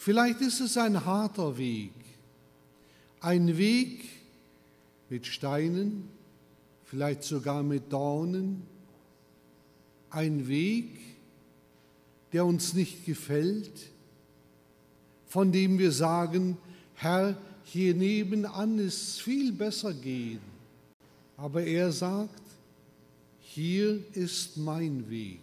Vielleicht 0.02 0.40
ist 0.40 0.62
es 0.62 0.78
ein 0.78 1.06
harter 1.06 1.58
Weg, 1.58 1.92
ein 3.20 3.58
Weg 3.58 4.06
mit 5.10 5.28
Steinen, 5.28 6.08
vielleicht 6.86 7.24
sogar 7.24 7.64
mit 7.64 7.92
Dornen, 7.92 8.64
ein 10.10 10.48
Weg, 10.48 11.02
der 12.32 12.46
uns 12.46 12.74
nicht 12.74 13.06
gefällt, 13.06 13.92
von 15.28 15.52
dem 15.52 15.78
wir 15.78 15.92
sagen, 15.92 16.58
Herr, 16.96 17.38
hier 17.66 17.94
nebenan 17.94 18.80
ist 18.80 19.02
es 19.02 19.20
viel 19.20 19.52
besser 19.52 19.94
gehen. 19.94 20.40
Aber 21.36 21.62
er 21.62 21.92
sagt, 21.92 22.42
hier 23.42 24.00
ist 24.14 24.56
mein 24.56 25.10
Weg. 25.10 25.42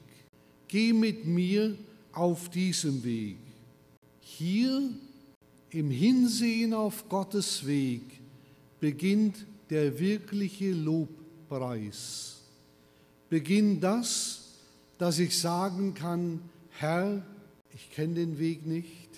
Geh 0.66 0.95
mit 0.95 1.27
mir 1.27 1.77
auf 2.12 2.49
diesem 2.49 3.05
Weg. 3.05 3.46
Hier 4.38 4.90
im 5.70 5.90
Hinsehen 5.90 6.75
auf 6.75 7.09
Gottes 7.09 7.66
Weg 7.66 8.20
beginnt 8.81 9.46
der 9.70 9.99
wirkliche 9.99 10.72
Lobpreis. 10.72 12.42
Beginnt 13.31 13.83
das, 13.83 14.59
dass 14.99 15.18
ich 15.20 15.38
sagen 15.38 15.94
kann, 15.94 16.42
Herr, 16.68 17.25
ich 17.72 17.88
kenne 17.92 18.12
den 18.12 18.38
Weg 18.38 18.66
nicht, 18.66 19.09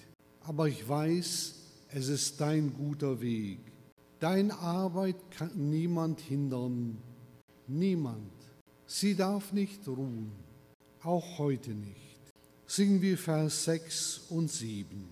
aber 0.42 0.68
ich 0.68 0.88
weiß, 0.88 1.54
es 1.88 2.08
ist 2.08 2.40
dein 2.40 2.72
guter 2.74 3.20
Weg. 3.20 3.58
Deine 4.20 4.56
Arbeit 4.56 5.16
kann 5.32 5.50
niemand 5.68 6.20
hindern, 6.20 6.96
niemand. 7.66 8.30
Sie 8.86 9.16
darf 9.16 9.52
nicht 9.52 9.88
ruhen, 9.88 10.30
auch 11.02 11.38
heute 11.38 11.70
nicht 11.70 12.07
singen 12.68 13.00
wir 13.00 13.16
Vers 13.16 13.64
6 13.64 14.20
und 14.28 14.50
7. 14.50 15.08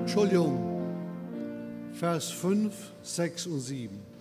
Entschuldigung, 0.00 0.58
Vers 1.94 2.30
5, 2.30 2.72
6 3.02 3.46
und 3.48 3.60
7. 3.60 4.11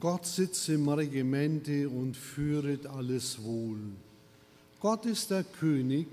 Gott 0.00 0.26
sitzt 0.26 0.68
im 0.68 0.88
Regimente 0.88 1.88
und 1.88 2.16
führet 2.16 2.86
alles 2.86 3.42
wohl. 3.42 3.78
Gott 4.80 5.06
ist 5.06 5.30
der 5.30 5.44
König, 5.44 6.06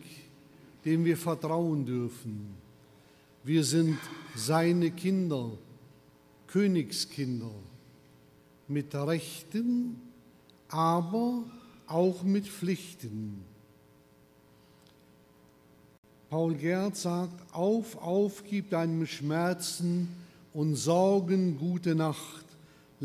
dem 0.85 1.05
wir 1.05 1.17
vertrauen 1.17 1.85
dürfen. 1.85 2.55
Wir 3.43 3.63
sind 3.63 3.99
seine 4.35 4.91
Kinder, 4.91 5.51
Königskinder, 6.47 7.51
mit 8.67 8.95
Rechten, 8.95 10.01
aber 10.69 11.43
auch 11.85 12.23
mit 12.23 12.47
Pflichten. 12.47 13.43
Paul 16.29 16.55
Gerd 16.55 16.95
sagt, 16.95 17.53
auf, 17.53 17.97
auf, 18.01 18.43
gib 18.49 18.71
deinem 18.71 19.05
Schmerzen 19.05 20.09
und 20.53 20.75
Sorgen 20.75 21.57
gute 21.57 21.93
Nacht. 21.93 22.44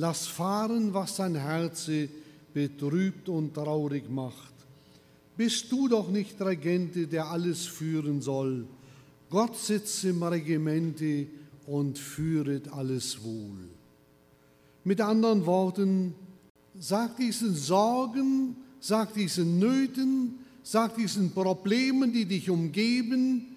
Lass 0.00 0.26
fahren, 0.26 0.94
was 0.94 1.16
dein 1.16 1.34
Herz 1.34 1.90
betrübt 2.54 3.28
und 3.28 3.52
traurig 3.52 4.08
macht. 4.08 4.54
Bist 5.36 5.70
du 5.70 5.88
doch 5.88 6.08
nicht 6.10 6.40
Regente, 6.40 7.06
der 7.06 7.26
alles 7.26 7.66
führen 7.66 8.22
soll. 8.22 8.64
Gott 9.28 9.58
sitzt 9.58 10.02
im 10.04 10.22
Regimente 10.22 11.26
und 11.66 11.98
führet 11.98 12.72
alles 12.72 13.22
wohl. 13.22 13.68
Mit 14.84 15.02
anderen 15.02 15.44
Worten, 15.44 16.14
sag 16.78 17.18
diesen 17.18 17.54
Sorgen, 17.54 18.56
sag 18.80 19.12
diesen 19.12 19.58
Nöten, 19.58 20.38
sag 20.62 20.96
diesen 20.96 21.32
Problemen, 21.32 22.14
die 22.14 22.24
dich 22.24 22.48
umgeben, 22.48 23.48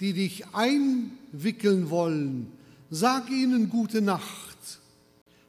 die 0.00 0.12
dich 0.12 0.44
einwickeln 0.52 1.88
wollen, 1.88 2.48
sag 2.90 3.30
ihnen 3.30 3.70
gute 3.70 4.02
Nacht, 4.02 4.45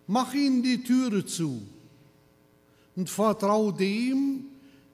mach 0.07 0.33
ihnen 0.33 0.63
die 0.63 0.83
Türe 0.83 1.25
zu 1.25 1.61
und 2.95 3.09
vertrau 3.09 3.71
dem, 3.71 4.45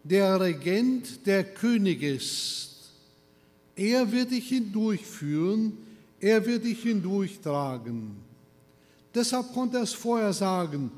der 0.03 0.39
Regent, 0.41 1.25
der 1.25 1.43
König 1.45 2.03
ist. 2.03 2.91
Er 3.75 4.11
wird 4.11 4.31
dich 4.31 4.49
hindurchführen, 4.49 5.77
er 6.19 6.45
wird 6.45 6.65
dich 6.65 6.81
hindurchtragen. 6.83 8.15
Deshalb 9.15 9.53
konnte 9.53 9.77
er 9.77 9.83
es 9.83 9.93
vorher 9.93 10.33
sagen, 10.33 10.91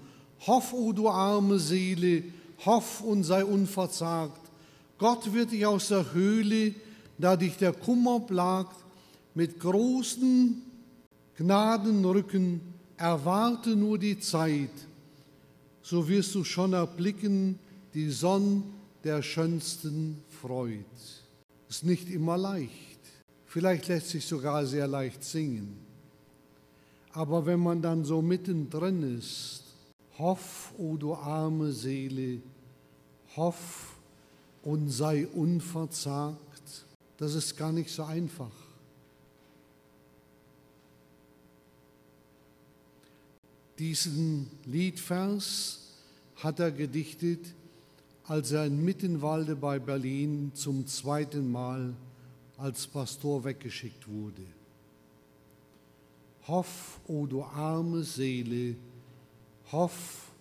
hoff, 0.47 0.73
o 0.73 0.87
oh 0.87 0.91
du 0.93 1.07
arme 1.07 1.59
Seele, 1.59 2.23
hoff 2.65 3.01
und 3.01 3.23
sei 3.23 3.43
unverzagt. 3.43 4.41
Gott 4.97 5.31
wird 5.33 5.51
dich 5.51 5.65
aus 5.65 5.89
der 5.89 6.13
Höhle, 6.13 6.73
da 7.17 7.35
dich 7.35 7.57
der 7.57 7.73
Kummer 7.73 8.19
plagt, 8.19 8.77
mit 9.33 9.59
großen 9.59 10.61
Gnadenrücken 11.37 12.61
erwarte 12.97 13.75
nur 13.75 13.97
die 13.97 14.19
Zeit, 14.19 14.71
so 15.81 16.07
wirst 16.07 16.33
du 16.35 16.43
schon 16.43 16.73
erblicken 16.73 17.59
die 17.93 18.09
Sonne 18.09 18.63
der 19.03 19.21
schönsten 19.21 20.21
Freud. 20.41 20.83
Ist 21.69 21.83
nicht 21.83 22.09
immer 22.09 22.37
leicht, 22.37 22.99
vielleicht 23.45 23.87
lässt 23.87 24.09
sich 24.09 24.25
sogar 24.25 24.65
sehr 24.65 24.87
leicht 24.87 25.23
singen. 25.23 25.77
Aber 27.11 27.45
wenn 27.45 27.59
man 27.59 27.81
dann 27.81 28.03
so 28.03 28.21
mittendrin 28.21 29.17
ist, 29.17 29.63
hoff, 30.17 30.73
o 30.77 30.91
oh 30.91 30.97
du 30.97 31.13
arme 31.13 31.71
Seele, 31.71 32.41
hoff 33.35 33.95
und 34.63 34.89
sei 34.89 35.27
unverzagt, 35.27 36.85
das 37.17 37.35
ist 37.35 37.55
gar 37.55 37.71
nicht 37.71 37.89
so 37.89 38.03
einfach. 38.03 38.64
Diesen 43.79 44.47
Liedvers 44.65 45.79
hat 46.37 46.59
er 46.59 46.71
gedichtet, 46.71 47.45
als 48.23 48.51
er 48.51 48.65
in 48.65 48.83
Mittenwalde 48.83 49.55
bei 49.55 49.79
Berlin 49.79 50.51
zum 50.53 50.87
zweiten 50.87 51.51
Mal 51.51 51.93
als 52.57 52.87
Pastor 52.87 53.43
weggeschickt 53.43 54.07
wurde. 54.07 54.43
Hoff, 56.47 56.99
o 57.07 57.21
oh 57.21 57.25
du 57.25 57.43
arme 57.43 58.03
Seele, 58.03 58.75
hoff 59.71 60.31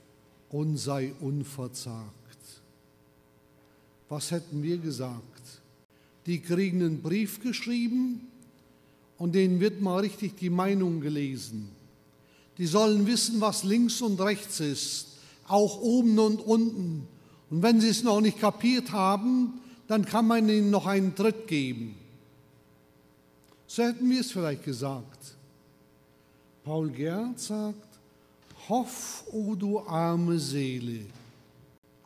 und 0.50 0.76
sei 0.76 1.12
unverzagt. 1.20 2.14
Was 4.08 4.30
hätten 4.30 4.62
wir 4.62 4.78
gesagt? 4.78 5.62
Die 6.26 6.40
kriegen 6.40 6.82
einen 6.82 7.02
Brief 7.02 7.42
geschrieben 7.42 8.28
und 9.18 9.34
denen 9.34 9.60
wird 9.60 9.80
mal 9.80 10.00
richtig 10.00 10.36
die 10.36 10.50
Meinung 10.50 11.00
gelesen. 11.00 11.70
Die 12.58 12.66
sollen 12.66 13.06
wissen, 13.06 13.40
was 13.40 13.64
links 13.64 14.00
und 14.00 14.20
rechts 14.20 14.60
ist, 14.60 15.08
auch 15.46 15.80
oben 15.80 16.18
und 16.18 16.40
unten 16.40 17.08
und 17.54 17.62
wenn 17.62 17.80
sie 17.80 17.88
es 17.88 18.02
noch 18.02 18.20
nicht 18.20 18.40
kapiert 18.40 18.90
haben, 18.90 19.60
dann 19.86 20.04
kann 20.04 20.26
man 20.26 20.48
ihnen 20.48 20.70
noch 20.70 20.86
einen 20.86 21.14
Tritt 21.14 21.46
geben. 21.46 21.94
So 23.66 23.84
hätten 23.84 24.10
wir 24.10 24.20
es 24.20 24.32
vielleicht 24.32 24.64
gesagt. 24.64 25.36
Paul 26.64 26.90
Gerd 26.90 27.38
sagt, 27.38 28.00
Hoff, 28.68 29.24
o 29.30 29.50
oh 29.50 29.54
du 29.54 29.78
arme 29.80 30.38
Seele, 30.38 31.06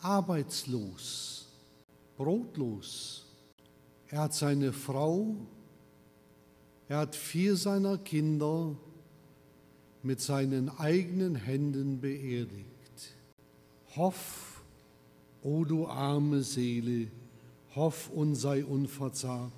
arbeitslos, 0.02 1.46
brotlos. 2.18 3.24
Er 4.08 4.22
hat 4.22 4.34
seine 4.34 4.74
Frau, 4.74 5.34
er 6.88 6.98
hat 6.98 7.16
vier 7.16 7.56
seiner 7.56 7.96
Kinder 7.96 8.74
mit 10.02 10.20
seinen 10.20 10.68
eigenen 10.78 11.34
Händen 11.34 12.00
beerdigt. 12.00 12.66
Hoff, 13.96 14.62
O 15.42 15.64
du 15.64 15.86
arme 15.86 16.42
Seele, 16.42 17.08
hoff 17.74 18.10
und 18.10 18.34
sei 18.34 18.64
unverzagt. 18.64 19.52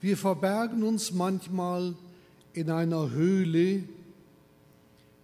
Wir 0.00 0.16
verbergen 0.16 0.82
uns 0.82 1.12
manchmal 1.12 1.94
in 2.52 2.70
einer 2.70 3.10
Höhle, 3.10 3.82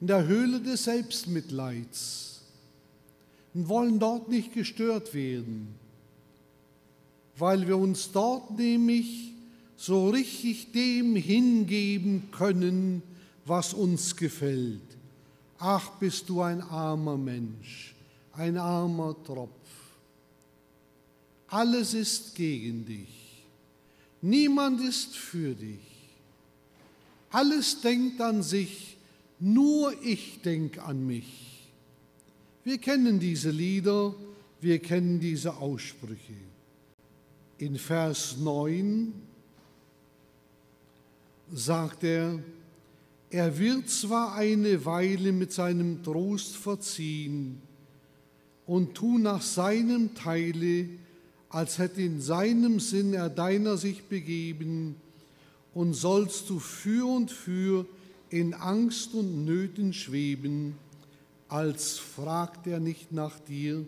in 0.01 0.07
der 0.07 0.27
Höhle 0.27 0.61
des 0.61 0.85
Selbstmitleids 0.85 2.43
und 3.55 3.69
wollen 3.69 3.99
dort 3.99 4.29
nicht 4.29 4.53
gestört 4.53 5.15
werden, 5.15 5.69
weil 7.37 7.67
wir 7.69 7.79
uns 7.79 8.11
dort 8.13 8.59
nämlich 8.59 9.33
so 9.77 10.11
richtig 10.11 10.73
dem 10.73 11.17
hingeben 11.17 12.31
können, 12.33 13.03
was 13.45 13.75
uns 13.75 14.17
gefällt. 14.17 14.81
Ach, 15.59 15.91
bist 15.99 16.29
du 16.29 16.43
ein 16.43 16.61
armer 16.61 17.17
Mensch 17.17 17.93
ein 18.33 18.57
armer 18.57 19.17
Tropf. 19.25 19.51
Alles 21.49 21.95
ist 21.95 22.35
gegen 22.35 22.87
dich. 22.87 23.45
Niemand 24.23 24.81
ist 24.81 25.17
für 25.17 25.55
dich. 25.55 25.81
Alles 27.31 27.81
denkt 27.81 28.21
an 28.21 28.43
sich, 28.43 28.97
nur 29.39 29.95
ich 30.03 30.41
denke 30.43 30.83
an 30.83 31.07
mich. 31.07 31.69
Wir 32.65 32.79
kennen 32.79 33.19
diese 33.19 33.51
Lieder, 33.51 34.15
wir 34.61 34.79
kennen 34.79 35.19
diese 35.19 35.57
Aussprüche. 35.57 36.37
In 37.59 37.77
Vers 37.77 38.37
9 38.39 39.13
sagt 41.53 42.05
er, 42.05 42.39
er 43.33 43.59
wird 43.59 43.89
zwar 43.89 44.35
eine 44.35 44.85
Weile 44.85 45.33
mit 45.33 45.53
seinem 45.53 46.03
Trost 46.03 46.55
verziehen, 46.55 47.63
und 48.67 48.95
tu 48.95 49.19
nach 49.19 49.41
seinem 49.41 50.15
Teile, 50.15 50.87
als 51.49 51.79
hätte 51.79 52.03
in 52.03 52.21
seinem 52.21 52.79
Sinn 52.79 53.15
er 53.15 53.31
deiner 53.31 53.79
sich 53.79 54.05
begeben, 54.05 54.97
und 55.73 55.95
sollst 55.95 56.51
du 56.51 56.59
für 56.59 57.07
und 57.09 57.31
für 57.31 57.87
in 58.29 58.53
Angst 58.53 59.15
und 59.15 59.47
Nöten 59.47 59.95
schweben, 59.95 60.75
als 61.49 61.99
fragt 61.99 62.67
er 62.67 62.81
nicht 62.81 63.13
nach 63.13 63.39
dir. 63.41 63.87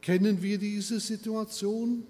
Kennen 0.00 0.42
wir 0.42 0.58
diese 0.58 1.00
Situation? 1.00 2.04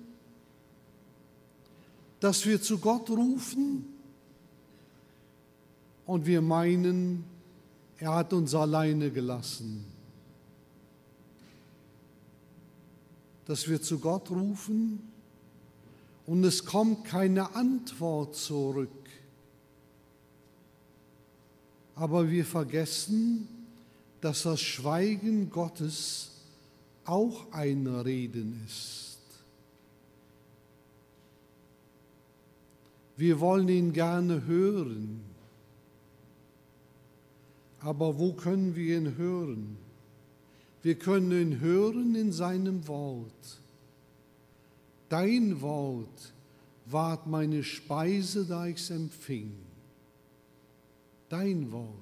Dass 2.20 2.44
wir 2.44 2.60
zu 2.60 2.78
Gott 2.78 3.08
rufen 3.08 3.95
und 6.06 6.26
wir 6.26 6.40
meinen, 6.40 7.24
er 7.98 8.14
hat 8.14 8.32
uns 8.32 8.54
alleine 8.54 9.10
gelassen. 9.10 9.84
dass 13.46 13.68
wir 13.68 13.80
zu 13.80 13.98
Gott 14.00 14.30
rufen 14.30 15.00
und 16.26 16.44
es 16.44 16.64
kommt 16.64 17.04
keine 17.04 17.54
Antwort 17.54 18.34
zurück. 18.34 18.90
Aber 21.94 22.28
wir 22.28 22.44
vergessen, 22.44 23.48
dass 24.20 24.42
das 24.42 24.60
Schweigen 24.60 25.48
Gottes 25.48 26.32
auch 27.04 27.52
ein 27.52 27.86
Reden 27.86 28.62
ist. 28.66 29.16
Wir 33.16 33.40
wollen 33.40 33.68
ihn 33.68 33.92
gerne 33.92 34.44
hören, 34.44 35.20
Aber 37.86 38.18
wo 38.18 38.32
können 38.32 38.74
wir 38.74 38.98
ihn 38.98 39.16
hören? 39.16 39.76
Wir 40.82 40.98
können 40.98 41.30
ihn 41.30 41.60
hören 41.60 42.16
in 42.16 42.32
seinem 42.32 42.88
Wort. 42.88 43.60
Dein 45.08 45.60
Wort 45.60 46.32
ward 46.86 47.28
meine 47.28 47.62
Speise, 47.62 48.44
da 48.44 48.66
ich's 48.66 48.90
empfing. 48.90 49.52
Dein 51.28 51.70
Wort. 51.70 51.92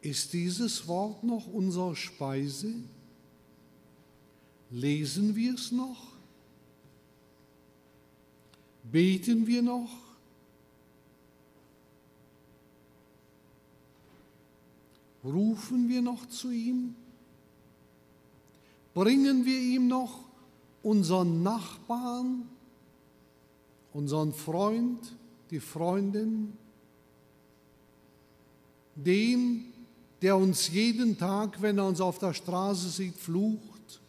Ist 0.00 0.32
dieses 0.32 0.88
Wort 0.88 1.22
noch 1.22 1.46
unsere 1.46 1.94
Speise? 1.94 2.74
Lesen 4.68 5.36
wir 5.36 5.54
es 5.54 5.70
noch? 5.70 6.08
Beten 8.82 9.46
wir 9.46 9.62
noch? 9.62 10.01
Rufen 15.24 15.88
wir 15.88 16.02
noch 16.02 16.26
zu 16.28 16.50
ihm? 16.50 16.94
Bringen 18.94 19.44
wir 19.44 19.58
ihm 19.58 19.86
noch 19.88 20.20
unseren 20.82 21.42
Nachbarn, 21.42 22.48
unseren 23.92 24.32
Freund, 24.32 25.16
die 25.50 25.60
Freundin, 25.60 26.52
den, 28.94 29.72
der 30.20 30.36
uns 30.36 30.68
jeden 30.68 31.16
Tag, 31.16 31.62
wenn 31.62 31.78
er 31.78 31.86
uns 31.86 32.00
auf 32.00 32.18
der 32.18 32.34
Straße 32.34 32.88
sieht, 32.88 33.16
flucht? 33.16 34.00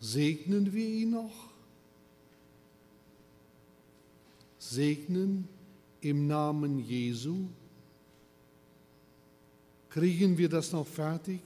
Segnen 0.00 0.72
wir 0.72 0.88
ihn 0.88 1.10
noch? 1.10 1.50
Segnen 4.58 5.46
im 6.00 6.26
Namen 6.26 6.80
Jesu? 6.80 7.46
Kriegen 9.92 10.38
wir 10.38 10.48
das 10.48 10.72
noch 10.72 10.86
fertig? 10.86 11.40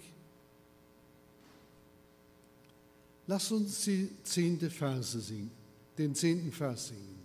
Lass 3.26 3.50
uns 3.50 3.84
die 3.84 4.08
zehnte 4.22 4.70
Verse 4.70 5.20
singen, 5.20 5.50
den 5.98 6.14
zehnten 6.14 6.52
Vers 6.52 6.88
singen. 6.88 7.15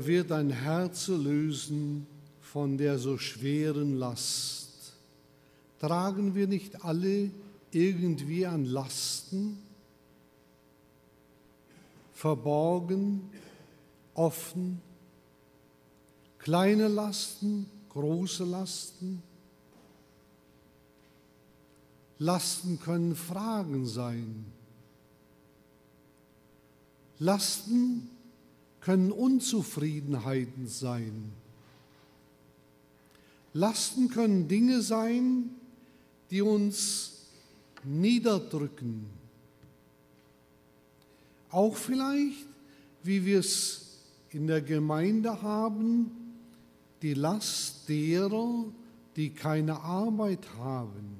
Er 0.00 0.06
wird 0.06 0.32
ein 0.32 0.48
Herz 0.48 1.08
lösen 1.08 2.06
von 2.40 2.78
der 2.78 2.98
so 2.98 3.18
schweren 3.18 3.98
Last. 3.98 4.94
Tragen 5.78 6.34
wir 6.34 6.46
nicht 6.46 6.86
alle 6.86 7.30
irgendwie 7.70 8.46
an 8.46 8.64
Lasten? 8.64 9.58
Verborgen, 12.14 13.28
offen, 14.14 14.80
kleine 16.38 16.88
Lasten, 16.88 17.68
große 17.90 18.44
Lasten? 18.44 19.22
Lasten 22.18 22.80
können 22.80 23.14
Fragen 23.14 23.84
sein. 23.84 24.46
Lasten 27.18 28.08
können 28.80 29.12
Unzufriedenheiten 29.12 30.66
sein. 30.66 31.32
Lasten 33.52 34.08
können 34.08 34.48
Dinge 34.48 34.80
sein, 34.80 35.50
die 36.30 36.40
uns 36.40 37.12
niederdrücken. 37.84 39.06
Auch 41.50 41.76
vielleicht, 41.76 42.46
wie 43.02 43.24
wir 43.24 43.40
es 43.40 43.98
in 44.30 44.46
der 44.46 44.62
Gemeinde 44.62 45.42
haben, 45.42 46.10
die 47.02 47.14
Last 47.14 47.88
derer, 47.88 48.64
die 49.16 49.30
keine 49.30 49.80
Arbeit 49.80 50.46
haben. 50.58 51.16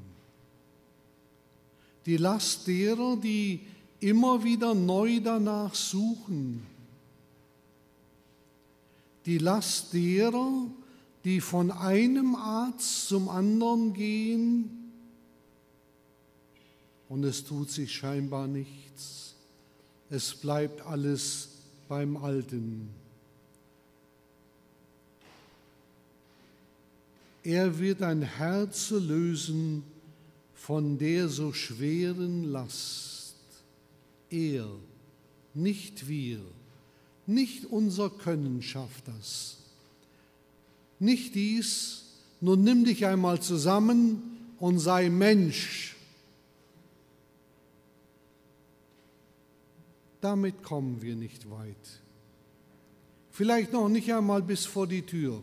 Die 2.06 2.16
Last 2.16 2.68
derer, 2.68 3.16
die 3.16 3.60
immer 3.98 4.44
wieder 4.44 4.74
neu 4.74 5.20
danach 5.20 5.74
suchen 5.74 6.69
die 9.26 9.38
Last 9.38 9.92
derer, 9.92 10.66
die 11.24 11.40
von 11.40 11.70
einem 11.70 12.34
Arzt 12.34 13.08
zum 13.08 13.28
anderen 13.28 13.92
gehen 13.92 14.80
und 17.10 17.24
es 17.24 17.44
tut 17.44 17.70
sich 17.70 17.92
scheinbar 17.92 18.46
nichts. 18.46 19.34
Es 20.10 20.32
bleibt 20.34 20.80
alles 20.86 21.48
beim 21.88 22.16
Alten. 22.16 22.88
Er 27.42 27.78
wird 27.80 28.02
ein 28.02 28.22
Herz 28.22 28.90
lösen 28.90 29.82
von 30.54 30.98
der 30.98 31.28
so 31.28 31.52
schweren 31.52 32.44
Last. 32.44 33.34
Er, 34.30 34.68
nicht 35.52 36.06
wir. 36.06 36.40
Nicht 37.30 37.66
unser 37.66 38.10
Können 38.10 38.60
schafft 38.60 39.06
das. 39.06 39.58
Nicht 40.98 41.36
dies, 41.36 42.02
nun 42.40 42.64
nimm 42.64 42.84
dich 42.84 43.06
einmal 43.06 43.40
zusammen 43.40 44.20
und 44.58 44.80
sei 44.80 45.08
Mensch. 45.10 45.94
Damit 50.20 50.64
kommen 50.64 51.02
wir 51.02 51.14
nicht 51.14 51.48
weit. 51.48 52.00
Vielleicht 53.30 53.72
noch 53.72 53.88
nicht 53.88 54.12
einmal 54.12 54.42
bis 54.42 54.66
vor 54.66 54.88
die 54.88 55.02
Tür. 55.02 55.40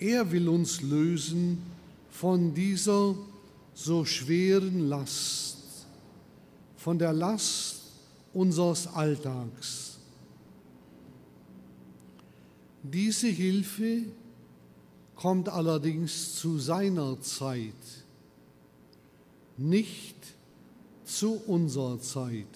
Er 0.00 0.32
will 0.32 0.48
uns 0.48 0.82
lösen 0.82 1.62
von 2.10 2.52
dieser 2.52 3.14
so 3.74 4.04
schweren 4.04 4.88
Last 4.88 5.55
von 6.86 7.00
der 7.00 7.12
Last 7.12 7.82
unseres 8.32 8.86
Alltags. 8.86 9.98
Diese 12.80 13.26
Hilfe 13.26 14.02
kommt 15.16 15.48
allerdings 15.48 16.36
zu 16.36 16.60
seiner 16.60 17.20
Zeit, 17.20 18.04
nicht 19.56 20.14
zu 21.04 21.40
unserer 21.48 21.98
Zeit. 22.00 22.54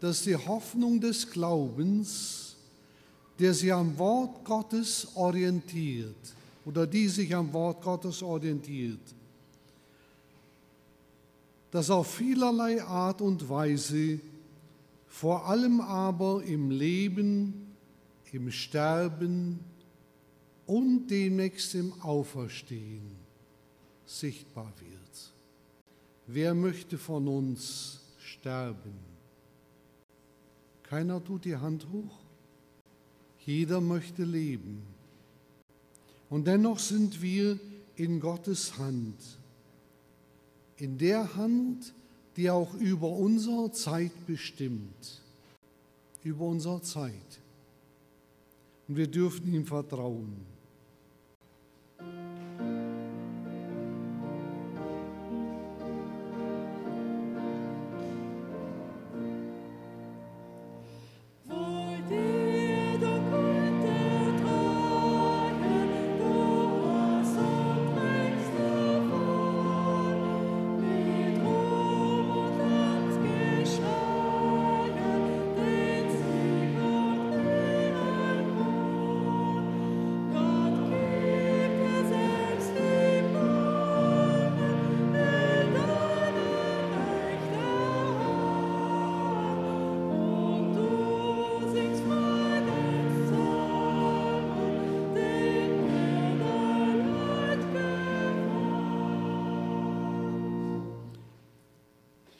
Das 0.00 0.16
ist 0.16 0.26
die 0.26 0.34
Hoffnung 0.34 1.00
des 1.00 1.30
Glaubens, 1.30 2.56
der 3.38 3.54
sich 3.54 3.72
am 3.72 3.96
Wort 3.96 4.44
Gottes 4.44 5.06
orientiert 5.14 6.34
oder 6.64 6.84
die 6.84 7.06
sich 7.06 7.32
am 7.32 7.52
Wort 7.52 7.80
Gottes 7.80 8.24
orientiert 8.24 9.14
das 11.70 11.90
auf 11.90 12.14
vielerlei 12.14 12.82
Art 12.82 13.20
und 13.20 13.48
Weise, 13.48 14.20
vor 15.06 15.46
allem 15.46 15.80
aber 15.80 16.42
im 16.42 16.70
Leben, 16.70 17.74
im 18.32 18.50
Sterben 18.50 19.60
und 20.66 21.08
demnächst 21.08 21.74
im 21.74 21.92
Auferstehen 22.02 23.16
sichtbar 24.04 24.72
wird. 24.78 25.34
Wer 26.26 26.54
möchte 26.54 26.98
von 26.98 27.26
uns 27.26 28.00
sterben? 28.18 28.94
Keiner 30.82 31.22
tut 31.22 31.44
die 31.44 31.56
Hand 31.56 31.86
hoch. 31.90 32.18
Jeder 33.44 33.80
möchte 33.80 34.24
leben. 34.24 34.82
Und 36.28 36.46
dennoch 36.46 36.78
sind 36.78 37.22
wir 37.22 37.58
in 37.96 38.20
Gottes 38.20 38.78
Hand, 38.78 39.37
in 40.78 40.98
der 40.98 41.34
Hand, 41.36 41.92
die 42.36 42.50
auch 42.50 42.72
über 42.74 43.08
unsere 43.08 43.72
Zeit 43.72 44.12
bestimmt, 44.26 45.22
über 46.22 46.44
unsere 46.44 46.80
Zeit. 46.82 47.12
Und 48.86 48.96
wir 48.96 49.08
dürfen 49.08 49.52
ihm 49.52 49.66
vertrauen. 49.66 50.36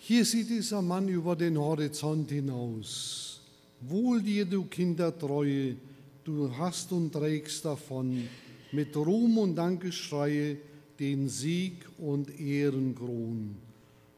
Hier 0.08 0.24
sieht 0.24 0.48
dieser 0.48 0.80
Mann 0.80 1.06
über 1.06 1.36
den 1.36 1.58
Horizont 1.58 2.30
hinaus. 2.30 3.42
Wohl 3.82 4.22
dir, 4.22 4.46
du 4.46 4.64
Kindertreue, 4.64 5.76
du 6.24 6.50
hast 6.56 6.90
und 6.92 7.12
trägst 7.12 7.66
davon 7.66 8.26
mit 8.72 8.96
Ruhm 8.96 9.36
und 9.36 9.54
Dankeschreie 9.54 10.56
den 10.98 11.28
Sieg 11.28 11.84
und 11.98 12.40
Ehrenkron. 12.40 13.54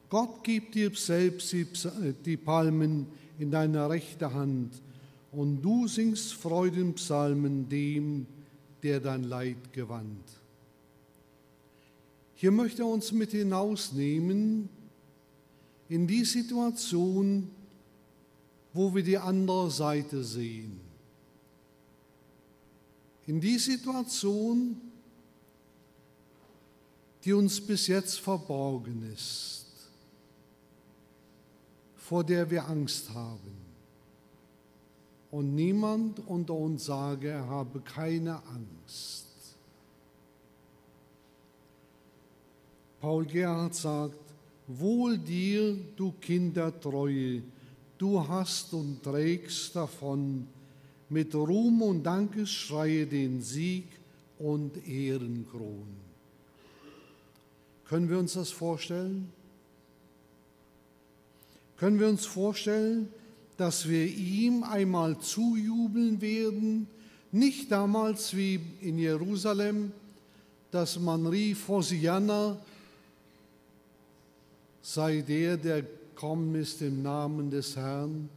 Gott 0.08 0.44
gibt 0.44 0.76
dir 0.76 0.92
selbst 0.94 1.52
die 2.24 2.36
Palmen 2.36 3.06
in 3.40 3.50
deiner 3.50 3.90
rechten 3.90 4.32
Hand 4.32 4.70
und 5.32 5.60
du 5.60 5.88
singst 5.88 6.34
Freudenpsalmen 6.34 7.68
dem, 7.68 8.26
der 8.84 9.00
dein 9.00 9.24
Leid 9.24 9.72
gewandt. 9.72 10.28
Hier 12.36 12.52
möchte 12.52 12.82
er 12.82 12.88
uns 12.88 13.10
mit 13.10 13.32
hinausnehmen 13.32 14.68
in 15.90 16.06
die 16.06 16.24
Situation, 16.24 17.50
wo 18.72 18.94
wir 18.94 19.02
die 19.02 19.18
andere 19.18 19.70
Seite 19.72 20.22
sehen. 20.22 20.80
In 23.26 23.40
die 23.40 23.58
Situation, 23.58 24.80
die 27.24 27.32
uns 27.32 27.60
bis 27.60 27.88
jetzt 27.88 28.20
verborgen 28.20 29.02
ist, 29.12 29.66
vor 31.96 32.22
der 32.22 32.48
wir 32.48 32.68
Angst 32.68 33.10
haben. 33.10 33.58
Und 35.32 35.56
niemand 35.56 36.24
unter 36.26 36.54
uns 36.54 36.84
sage, 36.84 37.30
er 37.30 37.48
habe 37.48 37.80
keine 37.80 38.36
Angst. 38.46 39.26
Paul 43.00 43.24
Gerhard 43.24 43.74
sagt, 43.74 44.29
Wohl 44.78 45.18
dir, 45.18 45.76
du 45.96 46.12
Kindertreue, 46.20 47.42
du 47.98 48.28
hast 48.28 48.72
und 48.72 49.02
trägst 49.02 49.74
davon 49.74 50.46
mit 51.08 51.34
Ruhm 51.34 51.82
und 51.82 52.04
Dankesschreie 52.04 53.04
den 53.04 53.42
Sieg 53.42 53.86
und 54.38 54.86
Ehrenkron. 54.86 55.88
Können 57.88 58.08
wir 58.08 58.20
uns 58.20 58.34
das 58.34 58.50
vorstellen? 58.50 59.32
Können 61.76 61.98
wir 61.98 62.08
uns 62.08 62.24
vorstellen, 62.24 63.08
dass 63.56 63.88
wir 63.88 64.06
ihm 64.06 64.62
einmal 64.62 65.18
zujubeln 65.18 66.20
werden, 66.20 66.86
nicht 67.32 67.72
damals 67.72 68.36
wie 68.36 68.60
in 68.80 69.00
Jerusalem, 69.00 69.90
dass 70.70 71.00
man 71.00 71.26
rief, 71.26 71.66
Hosianna, 71.66 72.56
sei 74.82 75.20
der, 75.22 75.56
der 75.56 75.84
kommen 76.14 76.54
ist 76.54 76.82
im 76.82 77.02
Namen 77.02 77.50
des 77.50 77.76
Herrn. 77.76 78.28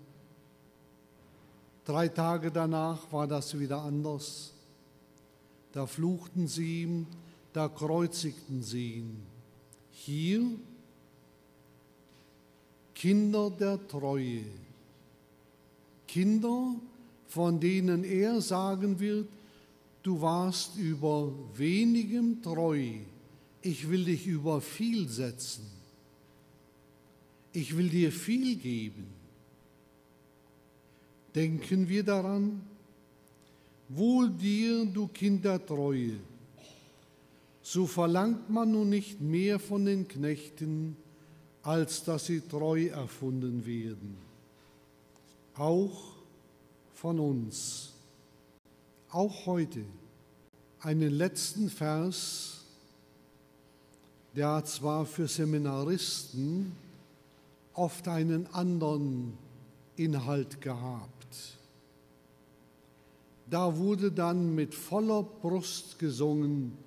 Drei 1.86 2.08
Tage 2.08 2.52
danach 2.52 3.12
war 3.12 3.28
das 3.28 3.60
wieder 3.60 3.82
anders. 3.82 4.54
Da 5.74 5.86
fluchten 5.86 6.48
sie 6.48 6.84
ihm, 6.84 7.08
da 7.52 7.68
kreuzigten 7.68 8.64
sie 8.64 8.94
ihn. 8.94 9.18
Hier 9.92 10.46
Kinder 12.94 13.50
der 13.50 13.86
Treue, 13.88 14.44
Kinder, 16.08 16.76
von 17.28 17.60
denen 17.60 18.04
er 18.06 18.40
sagen 18.40 19.00
wird, 19.00 19.28
du 20.04 20.22
warst 20.22 20.78
über 20.78 21.34
wenigem 21.56 22.42
treu, 22.42 23.00
ich 23.62 23.90
will 23.90 24.06
dich 24.06 24.26
über 24.28 24.62
viel 24.62 25.10
setzen 25.10 25.73
ich 27.54 27.78
will 27.78 27.90
dir 27.90 28.12
viel 28.12 28.56
geben. 28.56 29.06
Denken 31.36 31.88
wir 31.88 32.04
daran, 32.04 32.62
wohl 33.90 34.30
dir, 34.30 34.86
du 34.86 35.08
Kindertreue, 35.08 36.18
so 37.62 37.88
verlangt 37.88 38.50
man 38.50 38.72
nun 38.72 38.90
nicht 38.90 39.22
mehr 39.22 39.60
von 39.60 39.86
den 39.86 40.08
Knechten, 40.08 40.98
als 41.62 42.04
dass 42.04 42.26
sie 42.26 42.42
treu 42.42 42.88
erfunden 42.88 43.66
werden. 43.66 44.18
Auch 45.56 46.14
von 46.94 47.20
uns. 47.20 47.94
Auch 49.10 49.46
heute 49.46 49.86
einen 50.80 51.12
letzten 51.12 51.70
Vers, 51.70 52.66
der 54.36 54.66
zwar 54.66 55.06
für 55.06 55.28
Seminaristen 55.28 56.83
oft 57.74 58.08
einen 58.08 58.48
anderen 58.54 59.38
Inhalt 59.96 60.62
gehabt. 60.62 61.10
Da 63.50 63.78
wurde 63.78 64.12
dann 64.12 64.56
mit 64.56 64.74
voller 64.74 65.24
Brust 65.24 66.00
gesungen, 66.00 66.78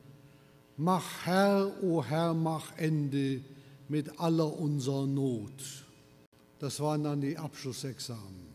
Mach 0.79 1.25
Herr, 1.25 1.73
o 1.83 1.99
oh 1.99 2.05
Herr, 2.05 2.35
mach 2.35 2.77
Ende 2.77 3.41
mit 3.89 4.21
aller 4.21 4.59
unserer 4.59 5.07
Not. 5.07 5.87
Das 6.59 6.81
waren 6.81 7.05
dann 7.05 7.23
die 7.23 7.39
Abschlussexamen. 7.39 8.47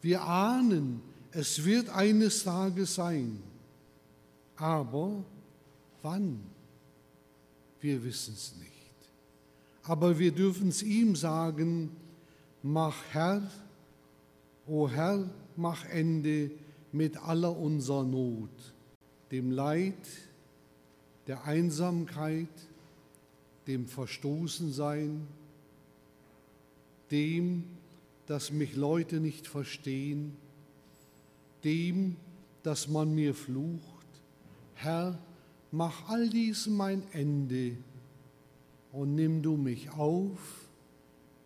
Wir 0.00 0.22
ahnen, 0.22 1.00
es 1.32 1.64
wird 1.64 1.88
eines 1.88 2.44
Tages 2.44 2.94
sein. 2.94 3.42
Aber 4.56 5.24
wann? 6.02 6.38
Wir 7.80 8.04
wissen 8.04 8.34
es 8.34 8.54
nicht 8.60 8.73
aber 9.84 10.18
wir 10.18 10.32
dürfen 10.32 10.68
es 10.68 10.82
ihm 10.82 11.14
sagen, 11.14 11.90
mach 12.62 12.96
Herr, 13.12 13.42
o 14.66 14.88
Herr, 14.88 15.28
mach 15.56 15.84
Ende 15.86 16.50
mit 16.90 17.16
aller 17.18 17.56
unserer 17.56 18.04
Not, 18.04 18.50
dem 19.30 19.50
Leid, 19.50 19.94
der 21.26 21.44
Einsamkeit, 21.44 22.48
dem 23.66 23.86
Verstoßensein, 23.86 25.26
dem, 27.10 27.64
dass 28.26 28.50
mich 28.50 28.76
Leute 28.76 29.20
nicht 29.20 29.46
verstehen, 29.46 30.34
dem, 31.62 32.16
dass 32.62 32.88
man 32.88 33.14
mir 33.14 33.34
flucht. 33.34 33.82
Herr, 34.74 35.18
mach 35.70 36.08
all 36.08 36.28
dies 36.30 36.66
mein 36.66 37.02
Ende 37.12 37.76
und 38.94 39.16
nimm 39.16 39.42
du 39.42 39.56
mich 39.56 39.90
auf 39.90 40.68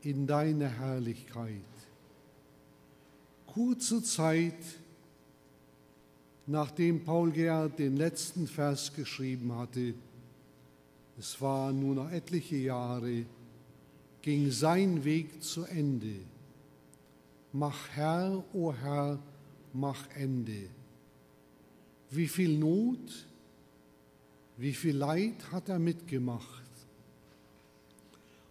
in 0.02 0.26
deine 0.26 0.68
Herrlichkeit. 0.68 1.62
Kurze 3.46 4.02
Zeit, 4.02 4.62
nachdem 6.46 7.04
Paul 7.04 7.30
Gerhard 7.30 7.78
den 7.78 7.96
letzten 7.96 8.46
Vers 8.46 8.94
geschrieben 8.94 9.54
hatte, 9.56 9.94
es 11.18 11.40
waren 11.40 11.80
nur 11.80 11.94
noch 11.94 12.10
etliche 12.10 12.56
Jahre, 12.56 13.24
ging 14.20 14.50
sein 14.50 15.02
Weg 15.04 15.42
zu 15.42 15.64
Ende. 15.64 16.16
Mach 17.52 17.88
Herr, 17.94 18.44
o 18.52 18.68
oh 18.68 18.74
Herr, 18.74 19.18
mach 19.72 20.06
Ende. 20.14 20.68
Wie 22.10 22.28
viel 22.28 22.58
Not, 22.58 23.26
Wie 24.58 24.74
viel 24.74 24.96
Leid 24.96 25.52
hat 25.52 25.68
er 25.68 25.78
mitgemacht? 25.78 26.67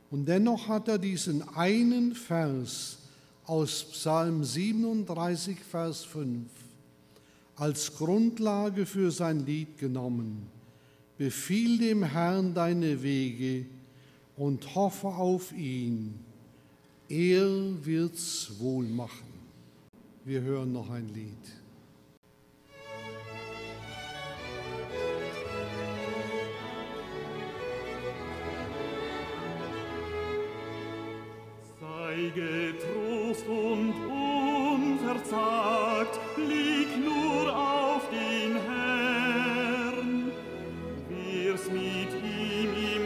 Und 0.09 0.27
dennoch 0.27 0.67
hat 0.67 0.87
er 0.87 0.97
diesen 0.97 1.47
einen 1.49 2.15
Vers 2.15 2.99
aus 3.45 3.83
Psalm 3.91 4.43
37, 4.43 5.57
Vers 5.59 6.03
5 6.05 6.49
als 7.57 7.95
Grundlage 7.95 8.85
für 8.85 9.11
sein 9.11 9.45
Lied 9.45 9.77
genommen. 9.77 10.47
Befiehl 11.17 11.79
dem 11.79 12.03
Herrn 12.03 12.53
deine 12.53 13.01
Wege 13.01 13.65
und 14.37 14.75
hoffe 14.75 15.07
auf 15.07 15.51
ihn. 15.51 16.19
Er 17.09 17.49
wird's 17.83 18.51
wohl 18.59 18.85
machen. 18.85 19.27
Wir 20.23 20.41
hören 20.41 20.71
noch 20.71 20.89
ein 20.91 21.09
Lied. 21.13 21.33
ewige 32.27 32.73
Trost 32.79 33.47
und 33.47 33.93
unverzagt 34.99 36.19
lieg 36.37 36.87
nur 37.03 37.55
auf 37.55 38.01
den 38.09 38.55
Herrn. 38.67 40.31
Wir's 41.09 41.69
mit 41.71 42.11
ihm 42.23 42.96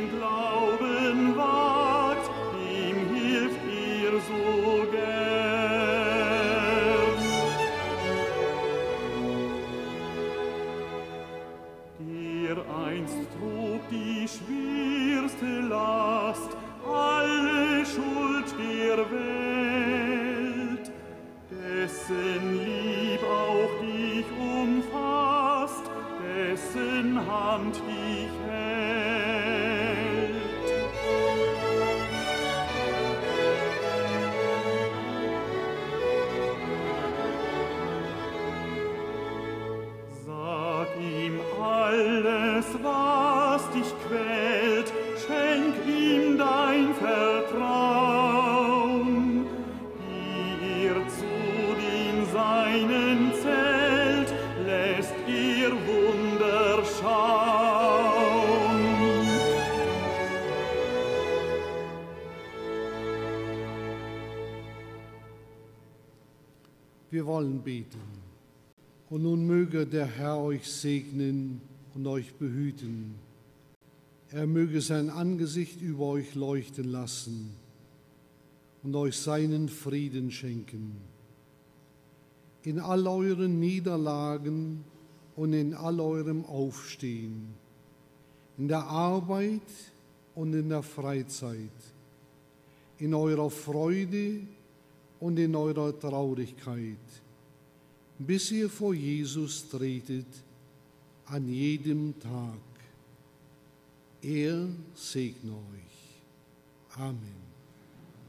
wollen 67.32 67.62
beten. 67.62 68.02
Und 69.10 69.24
nun 69.24 69.48
möge 69.48 69.86
der 69.86 70.06
Herr 70.06 70.38
euch 70.38 70.70
segnen 70.70 71.62
und 71.96 72.06
euch 72.08 72.34
behüten. 72.34 73.16
Er 74.32 74.48
möge 74.48 74.82
sein 74.82 75.10
Angesicht 75.10 75.82
über 75.82 76.06
euch 76.08 76.36
leuchten 76.36 76.90
lassen 76.92 77.52
und 78.84 78.96
euch 78.96 79.16
seinen 79.18 79.70
Frieden 79.70 80.30
schenken. 80.32 80.98
In 82.64 82.80
all 82.80 83.08
euren 83.08 83.60
Niederlagen 83.60 84.84
und 85.36 85.54
in 85.54 85.74
all 85.74 86.00
eurem 86.02 86.46
Aufstehen, 86.46 87.54
in 88.58 88.68
der 88.68 88.84
Arbeit 88.84 89.72
und 90.36 90.54
in 90.54 90.68
der 90.68 90.84
Freizeit, 90.84 91.80
in 92.98 93.14
eurer 93.14 93.50
Freude 93.50 94.42
und 95.20 95.38
in 95.38 95.56
eurer 95.56 95.98
Traurigkeit, 95.98 97.20
bis 98.26 98.51
ihr 98.51 98.69
vor 98.69 98.93
Jesus 98.93 99.67
tretet 99.69 100.28
an 101.26 101.47
jedem 101.47 102.19
Tag. 102.19 102.59
Er 104.22 104.67
segne 104.95 105.51
euch. 105.51 106.99
Amen. 106.99 107.41